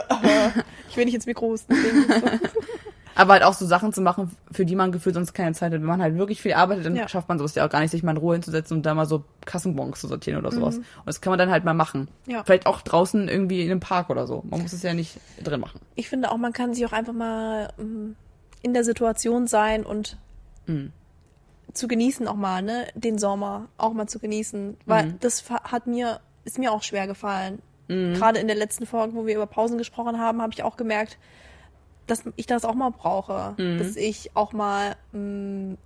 Ich 0.90 0.96
will 0.98 1.06
nicht 1.06 1.14
ins 1.14 1.24
Mikro 1.26 1.46
husten. 1.46 1.74
Aber 3.14 3.34
halt 3.34 3.42
auch 3.42 3.52
so 3.52 3.66
Sachen 3.66 3.92
zu 3.92 4.00
machen, 4.00 4.30
für 4.50 4.64
die 4.64 4.74
man 4.74 4.90
gefühlt 4.90 5.14
sonst 5.14 5.34
keine 5.34 5.52
Zeit 5.52 5.72
hat. 5.72 5.80
Wenn 5.80 5.86
man 5.86 6.00
halt 6.00 6.16
wirklich 6.16 6.40
viel 6.40 6.54
arbeitet, 6.54 6.86
dann 6.86 6.96
Ja. 6.96 7.08
schafft 7.08 7.28
man 7.28 7.38
sowas 7.38 7.54
ja 7.54 7.66
auch 7.66 7.68
gar 7.70 7.80
nicht, 7.80 7.90
sich 7.90 8.02
mal 8.02 8.12
in 8.12 8.16
Ruhe 8.16 8.34
hinzusetzen 8.34 8.78
und 8.78 8.86
da 8.86 8.94
mal 8.94 9.04
so 9.04 9.22
Kassenbons 9.44 10.00
zu 10.00 10.08
sortieren 10.08 10.38
oder 10.38 10.50
sowas. 10.50 10.76
Und 10.78 10.84
das 11.04 11.20
kann 11.20 11.30
man 11.30 11.38
dann 11.38 11.50
halt 11.50 11.64
mal 11.64 11.74
machen. 11.74 12.08
Mhm. 12.26 12.32
Ja. 12.32 12.44
Vielleicht 12.44 12.66
auch 12.66 12.80
draußen 12.80 13.28
irgendwie 13.28 13.62
in 13.62 13.70
einem 13.70 13.80
Park 13.80 14.08
oder 14.08 14.26
so. 14.26 14.42
Man 14.48 14.62
muss 14.62 14.72
es 14.72 14.82
ja 14.82 14.94
nicht 14.94 15.18
drin 15.44 15.60
machen. 15.60 15.80
ich 15.94 16.08
finde 16.08 16.30
auch, 16.30 16.38
man 16.38 16.54
kann 16.54 16.72
sich 16.72 16.86
auch 16.86 16.92
einfach 16.92 17.12
mal 17.12 17.68
ähm, 17.78 18.16
in 18.62 18.74
der 18.74 18.84
Situation 18.84 19.46
sein 19.46 19.84
und 19.84 20.18
Mhm. 20.66 20.92
zu 21.72 21.88
genießen 21.88 22.28
auch 22.28 22.36
mal, 22.36 22.62
ne, 22.62 22.86
den 22.94 23.18
Sommer 23.18 23.68
auch 23.78 23.92
mal 23.92 24.06
zu 24.06 24.18
genießen, 24.18 24.76
weil 24.86 25.06
Mhm. 25.06 25.20
das 25.20 25.48
hat 25.50 25.86
mir 25.86 26.20
ist 26.44 26.58
mir 26.58 26.72
auch 26.72 26.82
schwer 26.82 27.06
gefallen. 27.06 27.60
Gerade 28.14 28.38
in 28.40 28.46
der 28.46 28.56
letzten 28.56 28.86
Folge, 28.86 29.14
wo 29.14 29.26
wir 29.26 29.34
über 29.34 29.46
Pausen 29.46 29.78
gesprochen 29.78 30.18
haben, 30.18 30.40
habe 30.42 30.52
ich 30.52 30.62
auch 30.62 30.76
gemerkt, 30.76 31.18
dass 32.06 32.24
ich 32.36 32.46
das 32.46 32.64
auch 32.64 32.74
mal 32.74 32.90
brauche, 32.90 33.54
Mhm. 33.58 33.78
dass 33.78 33.96
ich 33.96 34.30
auch 34.34 34.52
mal 34.52 34.96
mh, 35.12 35.76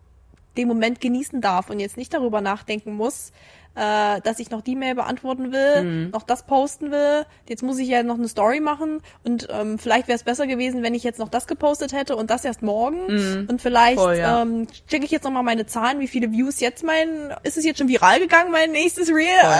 den 0.56 0.68
Moment 0.68 1.00
genießen 1.00 1.40
darf 1.42 1.68
und 1.68 1.78
jetzt 1.80 1.97
nicht 1.99 2.14
darüber 2.14 2.40
nachdenken 2.40 2.95
muss, 2.95 3.33
äh, 3.76 4.21
dass 4.23 4.38
ich 4.38 4.50
noch 4.50 4.62
die 4.62 4.75
Mail 4.75 4.95
beantworten 4.95 5.52
will, 5.52 5.83
Mhm. 5.83 6.11
noch 6.11 6.23
das 6.23 6.45
posten 6.47 6.90
will. 6.90 7.26
Jetzt 7.49 7.62
muss 7.62 7.78
ich 7.78 7.88
ja 7.88 8.02
noch 8.02 8.16
eine 8.16 8.26
Story 8.26 8.59
machen 8.61 9.02
und 9.23 9.47
ähm, 9.50 9.78
vielleicht 9.78 10.09
wäre 10.09 10.16
es 10.16 10.25
besser 10.25 10.47
gewesen, 10.47 10.83
wenn 10.83 10.95
ich 10.95 11.04
jetzt 11.04 11.18
noch 11.18 11.28
das 11.28 11.47
gepostet 11.47 11.92
hätte 11.92 12.16
und 12.16 12.30
das 12.30 12.45
erst 12.45 12.62
morgen. 12.62 13.47
Und 13.49 13.61
vielleicht 13.62 13.97
Mhm. 13.99 14.00
Voll, 14.02 14.16
ja. 14.16 14.42
ähm, 14.42 14.66
checke 14.88 15.04
ich 15.04 15.11
jetzt 15.11 15.25
noch 15.25 15.30
mal 15.30 15.42
meine 15.42 15.66
Zahlen, 15.66 16.00
wie 16.00 16.09
viele 16.09 16.33
Views 16.33 16.59
jetzt 16.61 16.83
mein, 16.85 17.33
ist 17.42 17.56
es 17.59 17.64
jetzt 17.64 17.78
schon 17.78 17.88
viral 17.88 18.18
gegangen, 18.18 18.50
mein 18.50 18.73
nächstes 18.73 19.09
Reel? 19.11 19.26
Voll. 19.40 19.50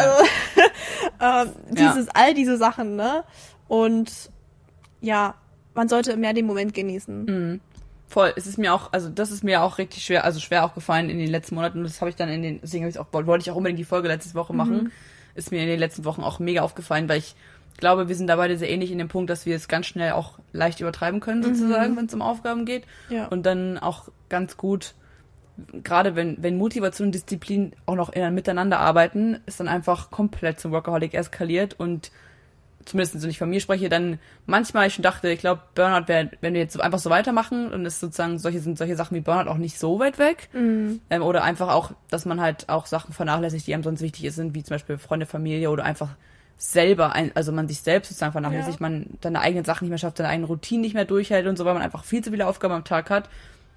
Also, 1.21 1.51
ähm, 1.51 1.75
dieses, 1.75 2.09
all 2.15 2.35
diese 2.35 2.57
Sachen, 2.57 2.97
ne? 2.97 3.23
Und 3.69 4.31
ja, 5.01 5.35
man 5.75 5.89
sollte 5.89 6.17
mehr 6.17 6.33
den 6.33 6.47
Moment 6.47 6.73
genießen. 6.73 7.61
Voll, 8.09 8.33
es 8.37 8.47
ist 8.47 8.57
mir 8.57 8.73
auch, 8.73 8.93
also 8.93 9.09
das 9.09 9.31
ist 9.31 9.43
mir 9.43 9.63
auch 9.63 9.79
richtig 9.79 10.05
schwer, 10.05 10.25
also 10.25 10.39
schwer 10.39 10.65
auch 10.65 10.75
gefallen 10.75 11.11
in 11.11 11.19
den 11.19 11.29
letzten 11.31 11.57
Monaten. 11.57 11.79
Und 11.79 11.85
das 11.85 12.01
habe 12.01 12.09
ich 12.09 12.17
dann 12.17 12.29
in 12.29 12.43
den, 12.43 12.61
deswegen 12.61 12.85
habe 12.85 12.91
ich 12.91 12.99
auch, 12.99 13.07
wollte 13.13 13.43
ich 13.43 13.51
auch 13.51 13.57
unbedingt 13.57 13.81
die 13.81 13.85
Folge 13.85 14.09
letzte 14.09 14.35
Woche 14.35 14.53
machen. 14.53 14.93
Ist 15.35 15.51
mir 15.51 15.61
in 15.61 15.69
den 15.69 15.81
letzten 15.81 16.05
Wochen 16.05 16.23
auch 16.23 16.39
mega 16.39 16.63
aufgefallen, 16.63 17.09
weil 17.09 17.19
ich 17.19 17.35
glaube, 17.77 18.09
wir 18.09 18.15
sind 18.15 18.27
da 18.27 18.37
beide 18.37 18.57
sehr 18.57 18.71
ähnlich 18.71 18.91
in 18.91 18.99
dem 18.99 19.09
Punkt, 19.09 19.29
dass 19.29 19.45
wir 19.45 19.57
es 19.57 19.69
ganz 19.69 19.87
schnell 19.87 20.13
auch 20.13 20.39
leicht 20.53 20.81
übertreiben 20.81 21.21
können, 21.21 21.43
sozusagen, 21.43 21.97
wenn 21.97 22.07
es 22.07 22.15
um 22.15 22.23
Aufgaben 22.23 22.65
geht. 22.65 22.85
Ja. 23.11 23.27
Und 23.27 23.45
dann 23.45 23.79
auch 23.79 24.09
ganz 24.29 24.57
gut, 24.57 24.95
gerade 25.83 26.17
wenn, 26.17 26.43
wenn 26.43 26.57
Motivation 26.57 27.09
und 27.09 27.15
Disziplin 27.15 27.73
auch 27.87 27.97
noch 27.97 28.11
in, 28.11 28.35
miteinander 28.35 28.81
arbeiten, 28.81 29.41
ist 29.47 29.61
dann 29.61 29.69
einfach 29.69 30.11
komplett 30.11 30.61
zum 30.61 30.73
Workaholic 30.73 31.15
eskaliert 31.15 31.79
und 31.79 32.11
zumindest 32.87 33.21
wenn 33.23 33.29
ich 33.31 33.39
von 33.39 33.51
mir 33.51 33.61
spreche, 33.61 33.89
dann 33.89 34.19
manchmal 34.47 34.87
ich 34.87 34.95
schon 34.95 35.03
dachte, 35.03 35.29
ich 35.29 35.41
glaube, 35.41 35.61
Burnout 35.75 36.09
wäre, 36.09 36.31
wenn 36.41 36.55
wir 36.55 36.61
jetzt 36.61 36.81
einfach 36.81 36.99
so 36.99 37.11
weitermachen, 37.11 37.71
dann 37.71 37.85
ist 37.85 38.01
sozusagen 38.01 38.39
solche 38.39 38.61
sind 38.61 38.79
solche 38.79 38.97
Sachen 38.97 39.15
wie 39.17 39.21
Burnout 39.21 39.51
auch 39.51 39.59
nicht 39.59 39.79
so 39.79 39.99
weit 39.99 40.19
weg. 40.19 40.49
Ähm, 40.55 41.23
oder 41.23 41.45
einfach 41.45 41.69
auch, 41.69 41.91
dass 42.11 42.25
man 42.25 42.41
halt 42.41 42.69
auch 42.69 42.87
Sachen 42.87 43.13
vernachlässigt, 43.13 43.67
die 43.67 43.75
einem 43.75 43.83
sonst 43.83 44.01
wichtig 44.01 44.33
sind, 44.33 44.55
wie 44.55 44.63
zum 44.63 44.75
Beispiel 44.75 44.97
Freunde, 44.99 45.27
Familie 45.27 45.71
oder 45.71 45.85
einfach 45.85 46.11
selber, 46.59 47.13
ein, 47.13 47.33
also 47.35 47.53
man 47.53 47.69
sich 47.69 47.81
selbst 47.83 48.09
sozusagen 48.09 48.33
vernachlässigt, 48.33 48.81
Ja. 48.81 48.89
man 48.89 49.07
seine 49.23 49.41
eigenen 49.41 49.65
Sachen 49.65 49.85
nicht 49.85 49.91
mehr 49.91 49.99
schafft, 49.99 50.17
seine 50.17 50.31
eigenen 50.31 50.47
Routinen 50.49 50.81
nicht 50.81 50.95
mehr 50.95 51.05
durchhält 51.05 51.47
und 51.47 51.59
so, 51.59 51.65
weil 51.67 51.75
man 51.75 51.83
einfach 51.83 52.05
viel 52.05 52.23
zu 52.25 52.31
viele 52.31 52.47
Aufgaben 52.47 52.73
am 52.73 52.85
Tag 52.85 53.11
hat. 53.11 53.29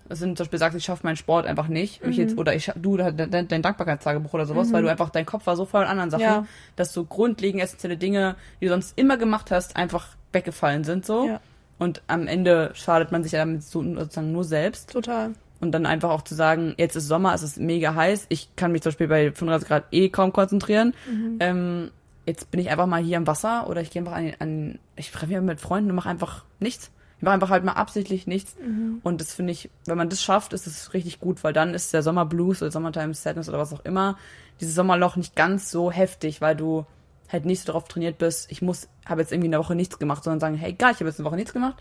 Das 0.09 0.19
sind 0.19 0.37
zum 0.37 0.45
Beispiel 0.45 0.59
sagst, 0.59 0.77
ich 0.77 0.83
schaffe 0.83 1.05
meinen 1.05 1.15
Sport 1.15 1.45
einfach 1.45 1.67
nicht. 1.67 2.03
Mich 2.05 2.17
jetzt, 2.17 2.37
oder 2.37 2.55
ich 2.55 2.71
du 2.75 2.97
dein, 2.97 3.47
dein 3.47 3.61
Dankbarkeitstagebuch 3.61 4.33
oder 4.33 4.45
sowas, 4.47 4.73
weil 4.73 4.81
du 4.81 4.89
einfach 4.89 5.11
dein 5.11 5.25
Kopf 5.25 5.45
war 5.45 5.55
so 5.55 5.65
voll 5.65 5.83
an 5.83 5.87
anderen 5.99 6.09
Sachen, 6.09 6.23
Ja. 6.23 6.45
dass 6.75 6.91
so 6.93 7.05
grundlegend 7.05 7.61
essentielle 7.63 7.95
Dinge, 7.95 8.35
die 8.59 8.65
du 8.65 8.71
sonst 8.71 8.97
immer 8.97 9.17
gemacht 9.17 9.51
hast, 9.51 9.75
einfach 9.75 10.07
weggefallen 10.33 10.83
sind 10.83 11.05
so. 11.05 11.27
Ja. 11.27 11.39
Und 11.77 12.01
am 12.07 12.27
Ende 12.27 12.71
schadet 12.73 13.11
man 13.11 13.23
sich 13.23 13.31
ja 13.33 13.39
damit 13.39 13.63
so, 13.63 13.81
sozusagen 13.83 14.31
nur 14.31 14.43
selbst. 14.43 14.91
Total. 14.91 15.31
Und 15.61 15.71
dann 15.73 15.85
einfach 15.85 16.09
auch 16.09 16.23
zu 16.23 16.35
sagen, 16.35 16.73
jetzt 16.77 16.95
ist 16.95 17.07
Sommer, 17.07 17.33
es 17.33 17.43
ist 17.43 17.59
mega 17.59 17.93
heiß, 17.93 18.25
ich 18.29 18.55
kann 18.55 18.71
mich 18.71 18.81
zum 18.81 18.89
Beispiel 18.91 19.07
bei 19.07 19.31
35 19.31 19.67
Grad 19.67 19.83
eh 19.91 20.09
kaum 20.09 20.33
konzentrieren. 20.33 20.93
Ähm, 21.39 21.91
jetzt 22.25 22.49
bin 22.51 22.59
ich 22.59 22.69
einfach 22.69 22.85
mal 22.87 23.01
hier 23.01 23.17
am 23.17 23.27
Wasser 23.27 23.67
oder 23.69 23.81
ich 23.81 23.91
gehe 23.91 24.01
einfach 24.01 24.13
an, 24.13 24.33
an 24.39 24.79
ich 24.95 25.11
treffe 25.11 25.33
mich 25.33 25.41
mit 25.41 25.59
Freunden 25.61 25.89
und 25.91 25.95
mache 25.95 26.09
einfach 26.09 26.45
nichts. 26.59 26.91
Ich 27.19 27.23
mache 27.23 27.33
einfach 27.35 27.49
halt 27.49 27.63
mal 27.65 27.73
absichtlich 27.73 28.27
nichts. 28.27 28.55
Und 29.03 29.19
das 29.21 29.33
finde 29.33 29.51
ich, 29.51 29.69
wenn 29.85 29.97
man 29.97 30.09
das 30.09 30.23
schafft, 30.23 30.53
ist 30.53 30.65
es 30.67 30.93
richtig 30.93 31.19
gut, 31.19 31.43
weil 31.43 31.51
dann 31.53 31.73
ist 31.73 31.93
der 31.93 32.01
Sommerblues 32.01 32.61
oder 32.61 32.71
Summertime 32.71 33.13
Sadness 33.13 33.49
oder 33.49 33.59
was 33.59 33.73
auch 33.73 33.83
immer, 33.85 34.17
dieses 34.61 34.73
Sommerloch 34.75 35.17
nicht 35.17 35.35
ganz 35.35 35.69
so 35.69 35.91
heftig, 35.91 36.39
weil 36.41 36.55
du 36.55 36.85
halt 37.31 37.45
nicht 37.45 37.61
so 37.61 37.67
darauf 37.67 37.87
trainiert 37.87 38.17
bist, 38.17 38.49
ich 38.51 38.61
muss, 38.61 38.87
habe 39.05 39.21
jetzt 39.21 39.31
irgendwie 39.31 39.49
eine 39.49 39.59
Woche 39.59 39.75
nichts 39.75 39.99
gemacht, 39.99 40.23
sondern 40.23 40.39
sagen, 40.39 40.55
hey, 40.55 40.71
egal, 40.71 40.93
ich 40.93 40.99
habe 41.01 41.09
jetzt 41.09 41.19
eine 41.19 41.27
Woche 41.27 41.35
nichts 41.35 41.53
gemacht. 41.53 41.75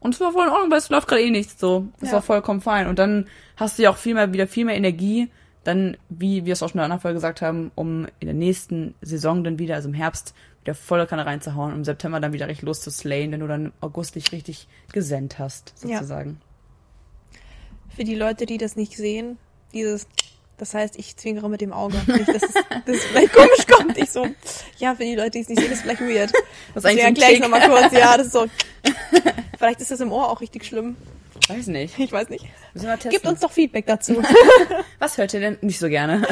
Und 0.00 0.12
es 0.14 0.20
war 0.20 0.32
voll 0.32 0.44
in 0.46 0.52
Ordnung, 0.52 0.70
weil 0.70 0.78
es 0.78 0.90
läuft 0.90 1.08
gerade 1.08 1.22
eh 1.22 1.30
nichts 1.30 1.58
so. 1.58 1.86
Das 2.00 2.10
Ja. 2.10 2.16
war 2.16 2.22
vollkommen 2.22 2.60
fein. 2.60 2.88
Und 2.88 2.98
dann 2.98 3.26
hast 3.56 3.78
du 3.78 3.84
ja 3.84 3.90
auch 3.90 3.96
viel 3.96 4.14
mehr, 4.14 4.32
wieder 4.34 4.46
viel 4.46 4.66
mehr 4.66 4.76
Energie, 4.76 5.30
dann, 5.62 5.96
wie 6.10 6.44
wir 6.44 6.52
es 6.52 6.62
auch 6.62 6.68
schon 6.68 6.74
in 6.74 6.78
der 6.80 6.84
anderen 6.86 7.00
Folge 7.00 7.14
gesagt 7.14 7.40
haben, 7.40 7.70
um 7.76 8.06
in 8.20 8.26
der 8.26 8.34
nächsten 8.34 8.94
Saison 9.00 9.44
dann 9.44 9.58
wieder, 9.58 9.76
also 9.76 9.88
im 9.88 9.94
Herbst, 9.94 10.34
wieder 10.64 10.74
volle 10.74 11.06
Kanne 11.06 11.26
reinzuhauen, 11.26 11.72
um 11.72 11.78
im 11.78 11.84
September 11.84 12.20
dann 12.20 12.32
wieder 12.32 12.48
richtig 12.48 12.64
loszuslayen, 12.64 13.30
wenn 13.32 13.40
du 13.40 13.46
dann 13.46 13.66
im 13.66 13.72
August 13.80 14.14
dich 14.14 14.32
richtig 14.32 14.66
gesendt 14.92 15.38
hast, 15.38 15.74
Ja. 15.84 15.98
sozusagen. 15.98 16.40
Für 17.94 18.04
die 18.04 18.14
Leute, 18.14 18.46
die 18.46 18.58
das 18.58 18.74
nicht 18.74 18.96
sehen, 18.96 19.38
dieses, 19.72 20.06
das 20.56 20.74
heißt, 20.74 20.98
ich 20.98 21.16
zwinkere 21.16 21.48
mit 21.48 21.60
dem 21.60 21.72
Auge. 21.72 21.96
Nicht, 22.06 22.28
dass 22.28 22.42
es, 22.42 22.54
es 22.86 23.04
vielleicht 23.04 23.32
komisch 23.32 23.66
kommt. 23.70 23.96
Ich 23.98 24.10
so, 24.10 24.26
ja, 24.78 24.94
für 24.94 25.04
die 25.04 25.14
Leute, 25.14 25.32
die 25.32 25.40
es 25.40 25.48
nicht 25.48 25.60
sehen, 25.60 25.70
ist 25.72 25.82
vielleicht 25.82 26.00
weird. 26.00 26.32
Das 26.74 26.82
ist 26.84 26.90
eigentlich 26.90 27.04
erkläre 27.04 27.32
ich 27.32 27.40
nochmal 27.40 27.68
kurz. 27.68 27.92
Ja, 27.92 28.16
das 28.16 28.26
ist 28.28 28.32
so. 28.32 28.46
Vielleicht 29.58 29.80
ist 29.80 29.90
das 29.90 30.00
im 30.00 30.12
Ohr 30.12 30.28
auch 30.30 30.40
richtig 30.42 30.64
schlimm. 30.66 30.96
Weiß 31.48 31.68
nicht. 31.68 31.98
Ich 31.98 32.12
weiß 32.12 32.28
nicht. 32.28 32.44
Müssen 32.74 32.86
wir 32.86 32.94
testen. 32.94 33.12
Gebt 33.12 33.26
uns 33.26 33.40
doch 33.40 33.50
Feedback 33.52 33.86
dazu. 33.86 34.22
Was 34.98 35.16
hört 35.16 35.32
ihr 35.32 35.40
denn 35.40 35.58
nicht 35.62 35.78
so 35.78 35.88
gerne 35.88 36.26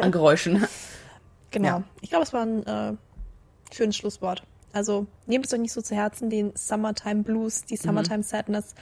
an 0.00 0.10
Geräuschen? 0.10 0.66
Genau. 1.52 1.68
Ja. 1.68 1.82
Ich 2.00 2.10
glaube, 2.10 2.24
es 2.24 2.32
war 2.32 2.42
ein 2.42 2.66
äh, 2.66 2.92
schönes 3.72 3.96
Schlusswort. 3.96 4.42
Also 4.72 5.06
nehmt 5.26 5.46
es 5.46 5.52
euch 5.54 5.60
nicht 5.60 5.72
so 5.72 5.80
zu 5.82 5.94
Herzen, 5.94 6.28
den 6.30 6.52
Summertime 6.54 7.22
Blues, 7.22 7.64
die 7.64 7.76
Summertime 7.76 8.22
Sadness. 8.22 8.74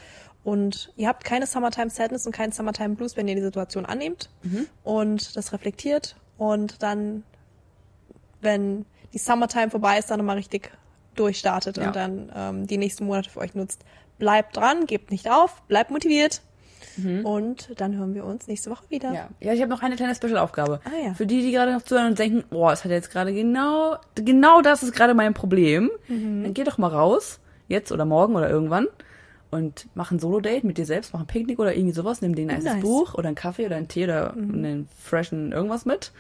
Und 0.43 0.93
ihr 0.97 1.09
habt 1.09 1.25
keine 1.25 1.47
Summertime 1.47 1.89
Sadness 1.91 2.27
und 2.27 2.33
keinen 2.33 2.53
Summertime 2.53 2.97
Blues, 2.97 3.17
wenn 3.17 3.29
ihr 3.29 3.35
die 3.35 3.41
Situation 3.43 3.87
annehmt 3.87 4.29
und 4.83 5.37
das 5.37 5.53
reflektiert 5.53 6.17
und 6.37 6.83
dann, 6.83 7.23
wenn 8.41 8.85
die 9.13 9.19
Summertime 9.19 9.71
vorbei 9.71 9.99
ist, 9.99 10.11
dann 10.11 10.19
nochmal 10.19 10.37
richtig 10.37 10.71
durchstartet 11.15 11.77
Ja. 11.79 11.87
und 11.87 11.97
dann 11.97 12.33
ähm, 12.35 12.67
die 12.67 12.77
nächsten 12.77 13.07
Monate 13.07 13.31
für 13.31 13.41
euch 13.41 13.55
nutzt. 13.55 13.85
Bleibt 14.19 14.57
dran, 14.57 14.87
gebt 14.87 15.11
nicht 15.11 15.31
auf, 15.31 15.63
bleibt 15.63 15.91
motiviert. 15.91 16.43
Und 17.25 17.69
dann 17.81 17.97
hören 17.97 18.15
wir 18.15 18.25
uns 18.25 18.47
nächste 18.47 18.71
Woche 18.71 18.85
wieder. 18.89 19.13
Ja, 19.13 19.29
ja 19.41 19.53
ich 19.53 19.61
habe 19.61 19.71
noch 19.71 19.83
eine 19.83 19.97
kleine 19.97 20.15
Special-Aufgabe. 20.15 20.81
Ah, 20.85 21.07
ja. 21.07 21.15
Für 21.15 21.27
die, 21.27 21.43
die 21.43 21.53
gerade 21.53 21.73
noch 21.73 21.83
zuhören 21.83 22.09
und 22.09 22.19
denken, 22.19 22.45
boah, 22.51 22.73
es 22.73 22.85
hat 22.85 22.91
jetzt 22.91 23.11
gerade 23.11 23.33
genau, 23.33 23.97
genau 24.15 24.61
das 24.63 24.83
ist 24.83 24.93
gerade 24.95 25.15
mein 25.15 25.35
Problem. 25.35 25.91
Mhm. 26.09 26.43
Dann 26.45 26.55
geh 26.55 26.65
doch 26.65 26.79
mal 26.79 26.89
raus, 26.89 27.41
jetzt 27.69 27.93
oder 27.93 28.05
morgen 28.05 28.37
oder 28.37 28.49
irgendwann 28.51 28.87
und 29.51 29.87
mach 29.95 30.11
ein 30.11 30.19
Solo-Date 30.19 30.65
mit 30.65 30.79
dir 30.79 30.85
selbst, 30.85 31.13
mach 31.13 31.21
ein 31.21 31.27
Picknick 31.27 31.61
oder 31.61 31.75
irgendwie 31.77 31.95
sowas, 31.95 32.21
nimm 32.21 32.35
dir 32.35 32.43
ein 32.51 32.63
Nice. 32.63 32.75
Mhm. 32.77 32.81
Buch 32.81 33.15
oder 33.15 33.29
einen 33.29 33.37
Kaffee 33.37 33.67
oder 33.67 33.77
einen 33.77 33.87
Tee 33.87 34.05
oder 34.05 34.33
einen 34.33 34.89
freshen 35.01 35.53
irgendwas 35.53 35.85
mit. 35.87 36.11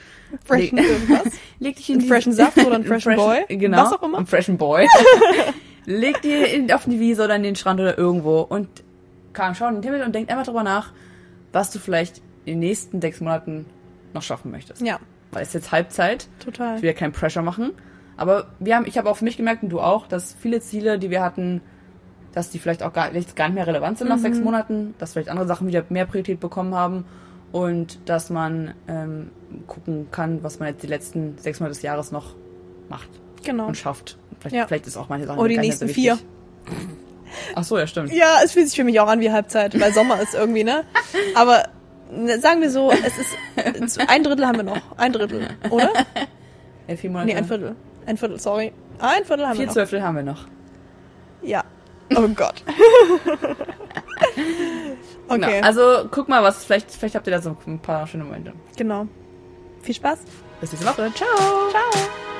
Freshen 0.44 0.78
Leg- 0.78 0.88
irgendwas. 0.88 1.32
Leg 1.58 1.76
dich 1.76 1.90
in 1.90 1.98
Einen 1.98 2.08
freshen 2.08 2.32
Saft 2.32 2.58
oder 2.58 2.76
einen 2.76 2.84
freshen 2.86 3.16
Boy, 3.16 3.44
Genau. 3.48 3.78
was 3.78 3.92
auch 3.92 4.02
immer. 4.04 4.18
Einen 4.18 4.26
freshen 4.28 4.56
Boy. 4.56 4.86
Leg 5.86 6.22
dir 6.22 6.46
in, 6.48 6.70
auf 6.72 6.84
die 6.84 6.98
Wiese 7.00 7.24
oder 7.24 7.34
in 7.36 7.42
den 7.42 7.56
Strand 7.56 7.80
oder 7.80 7.98
irgendwo 7.98 8.40
und 8.40 8.68
kam, 9.34 9.54
schau 9.54 9.68
in 9.68 9.74
den 9.76 9.82
Himmel 9.82 10.02
und 10.02 10.14
denk 10.14 10.30
einfach 10.30 10.44
drüber 10.44 10.62
nach, 10.62 10.92
was 11.52 11.70
du 11.70 11.78
vielleicht 11.78 12.18
in 12.44 12.54
den 12.54 12.58
nächsten 12.60 13.00
sechs 13.00 13.20
Monaten 13.20 13.66
noch 14.12 14.22
schaffen 14.22 14.50
möchtest. 14.50 14.80
Ja, 14.82 14.98
Weil 15.32 15.42
es 15.42 15.48
ist 15.48 15.54
jetzt 15.54 15.72
Halbzeit. 15.72 16.28
total. 16.38 16.76
Ich 16.76 16.82
will 16.82 16.90
ja 16.90 16.94
keinen 16.96 17.12
Pressure 17.12 17.42
machen. 17.42 17.72
Aber 18.16 18.46
wir 18.60 18.76
haben, 18.76 18.86
ich 18.86 18.96
habe 18.96 19.10
auch 19.10 19.16
für 19.16 19.24
mich 19.24 19.36
gemerkt 19.36 19.62
und 19.64 19.70
du 19.70 19.80
auch, 19.80 20.06
dass 20.06 20.34
viele 20.34 20.60
Ziele, 20.60 20.98
die 21.00 21.10
wir 21.10 21.22
hatten, 21.22 21.60
dass 22.32 22.50
die 22.50 22.58
vielleicht 22.58 22.82
auch 22.82 22.92
gar, 22.92 23.12
jetzt 23.12 23.34
gar 23.36 23.46
nicht 23.48 23.54
mehr 23.56 23.66
relevant 23.66 23.98
sind 23.98 24.08
nach 24.08 24.18
sechs 24.18 24.38
Monaten, 24.38 24.94
dass 24.98 25.12
vielleicht 25.12 25.28
andere 25.28 25.46
Sachen 25.46 25.66
wieder 25.66 25.84
mehr 25.88 26.04
Priorität 26.06 26.38
bekommen 26.40 26.74
haben 26.74 27.04
und 27.52 27.98
dass 28.08 28.30
man 28.30 28.74
ähm, 28.88 29.30
gucken 29.66 30.08
kann, 30.10 30.42
was 30.44 30.58
man 30.60 30.68
jetzt 30.68 30.82
die 30.82 30.86
letzten 30.88 31.38
sechs 31.38 31.58
Monate 31.60 31.74
des 31.74 31.82
Jahres 31.82 32.10
noch 32.12 32.34
macht 32.88 33.08
Genau. 33.44 33.66
und 33.66 33.76
schafft. 33.76 34.18
Vielleicht, 34.40 34.56
Ja. 34.56 34.66
vielleicht 34.66 34.86
ist 34.86 34.96
auch 34.96 35.08
manche 35.08 35.26
Sachen 35.26 35.38
Oh, 35.40 35.44
die 35.44 35.56
nicht 35.56 35.60
nächsten 35.66 35.88
so 35.88 35.94
vier. 35.94 36.18
Ach 37.54 37.64
so, 37.64 37.78
ja, 37.78 37.86
stimmt. 37.86 38.12
Ja, 38.12 38.38
es 38.44 38.52
fühlt 38.52 38.68
sich 38.68 38.76
für 38.76 38.84
mich 38.84 38.98
auch 39.00 39.08
an 39.08 39.20
wie 39.20 39.30
Halbzeit, 39.30 39.78
weil 39.80 39.92
Sommer 39.92 40.20
ist 40.20 40.34
irgendwie, 40.34 40.64
ne? 40.64 40.84
Aber 41.34 41.64
ne, 42.10 42.38
sagen 42.40 42.60
wir 42.60 42.70
so, 42.70 42.90
es 42.90 43.18
ist 43.78 44.00
ein 44.08 44.22
Drittel 44.22 44.46
haben 44.46 44.56
wir 44.56 44.64
noch. 44.64 44.80
Ein 44.96 45.12
Drittel, 45.12 45.48
oder? 45.70 45.90
Ja, 46.86 46.96
vier 46.96 47.10
Monate. 47.10 47.26
Nee, 47.28 47.36
ein 47.36 47.44
Viertel. 47.44 47.76
Ein 48.06 48.16
Viertel, 48.16 48.38
sorry. 48.40 48.72
Ein 48.98 49.24
Viertel 49.24 49.46
haben 49.46 49.52
vier 49.54 49.60
wir 49.60 49.66
noch. 49.66 49.72
Zwölftel 49.74 50.02
haben 50.02 50.16
wir 50.16 50.22
noch. 50.22 50.46
Ja. 51.42 51.64
Oh 52.14 52.28
Gott. 52.28 52.62
okay, 55.28 55.38
Genau. 55.40 55.66
Also 55.66 56.08
guck 56.10 56.28
mal, 56.28 56.42
was 56.42 56.64
vielleicht, 56.64 56.90
vielleicht 56.90 57.14
habt 57.14 57.26
ihr 57.26 57.32
da 57.32 57.40
so 57.40 57.56
ein 57.66 57.78
paar 57.80 58.06
schöne 58.06 58.24
Momente. 58.24 58.52
genau. 58.76 59.06
Viel 59.82 59.94
Spaß. 59.94 60.18
Bis 60.60 60.72
nächste 60.72 60.88
Woche. 60.88 61.12
Ciao. 61.14 61.28
Ciao. 61.70 62.33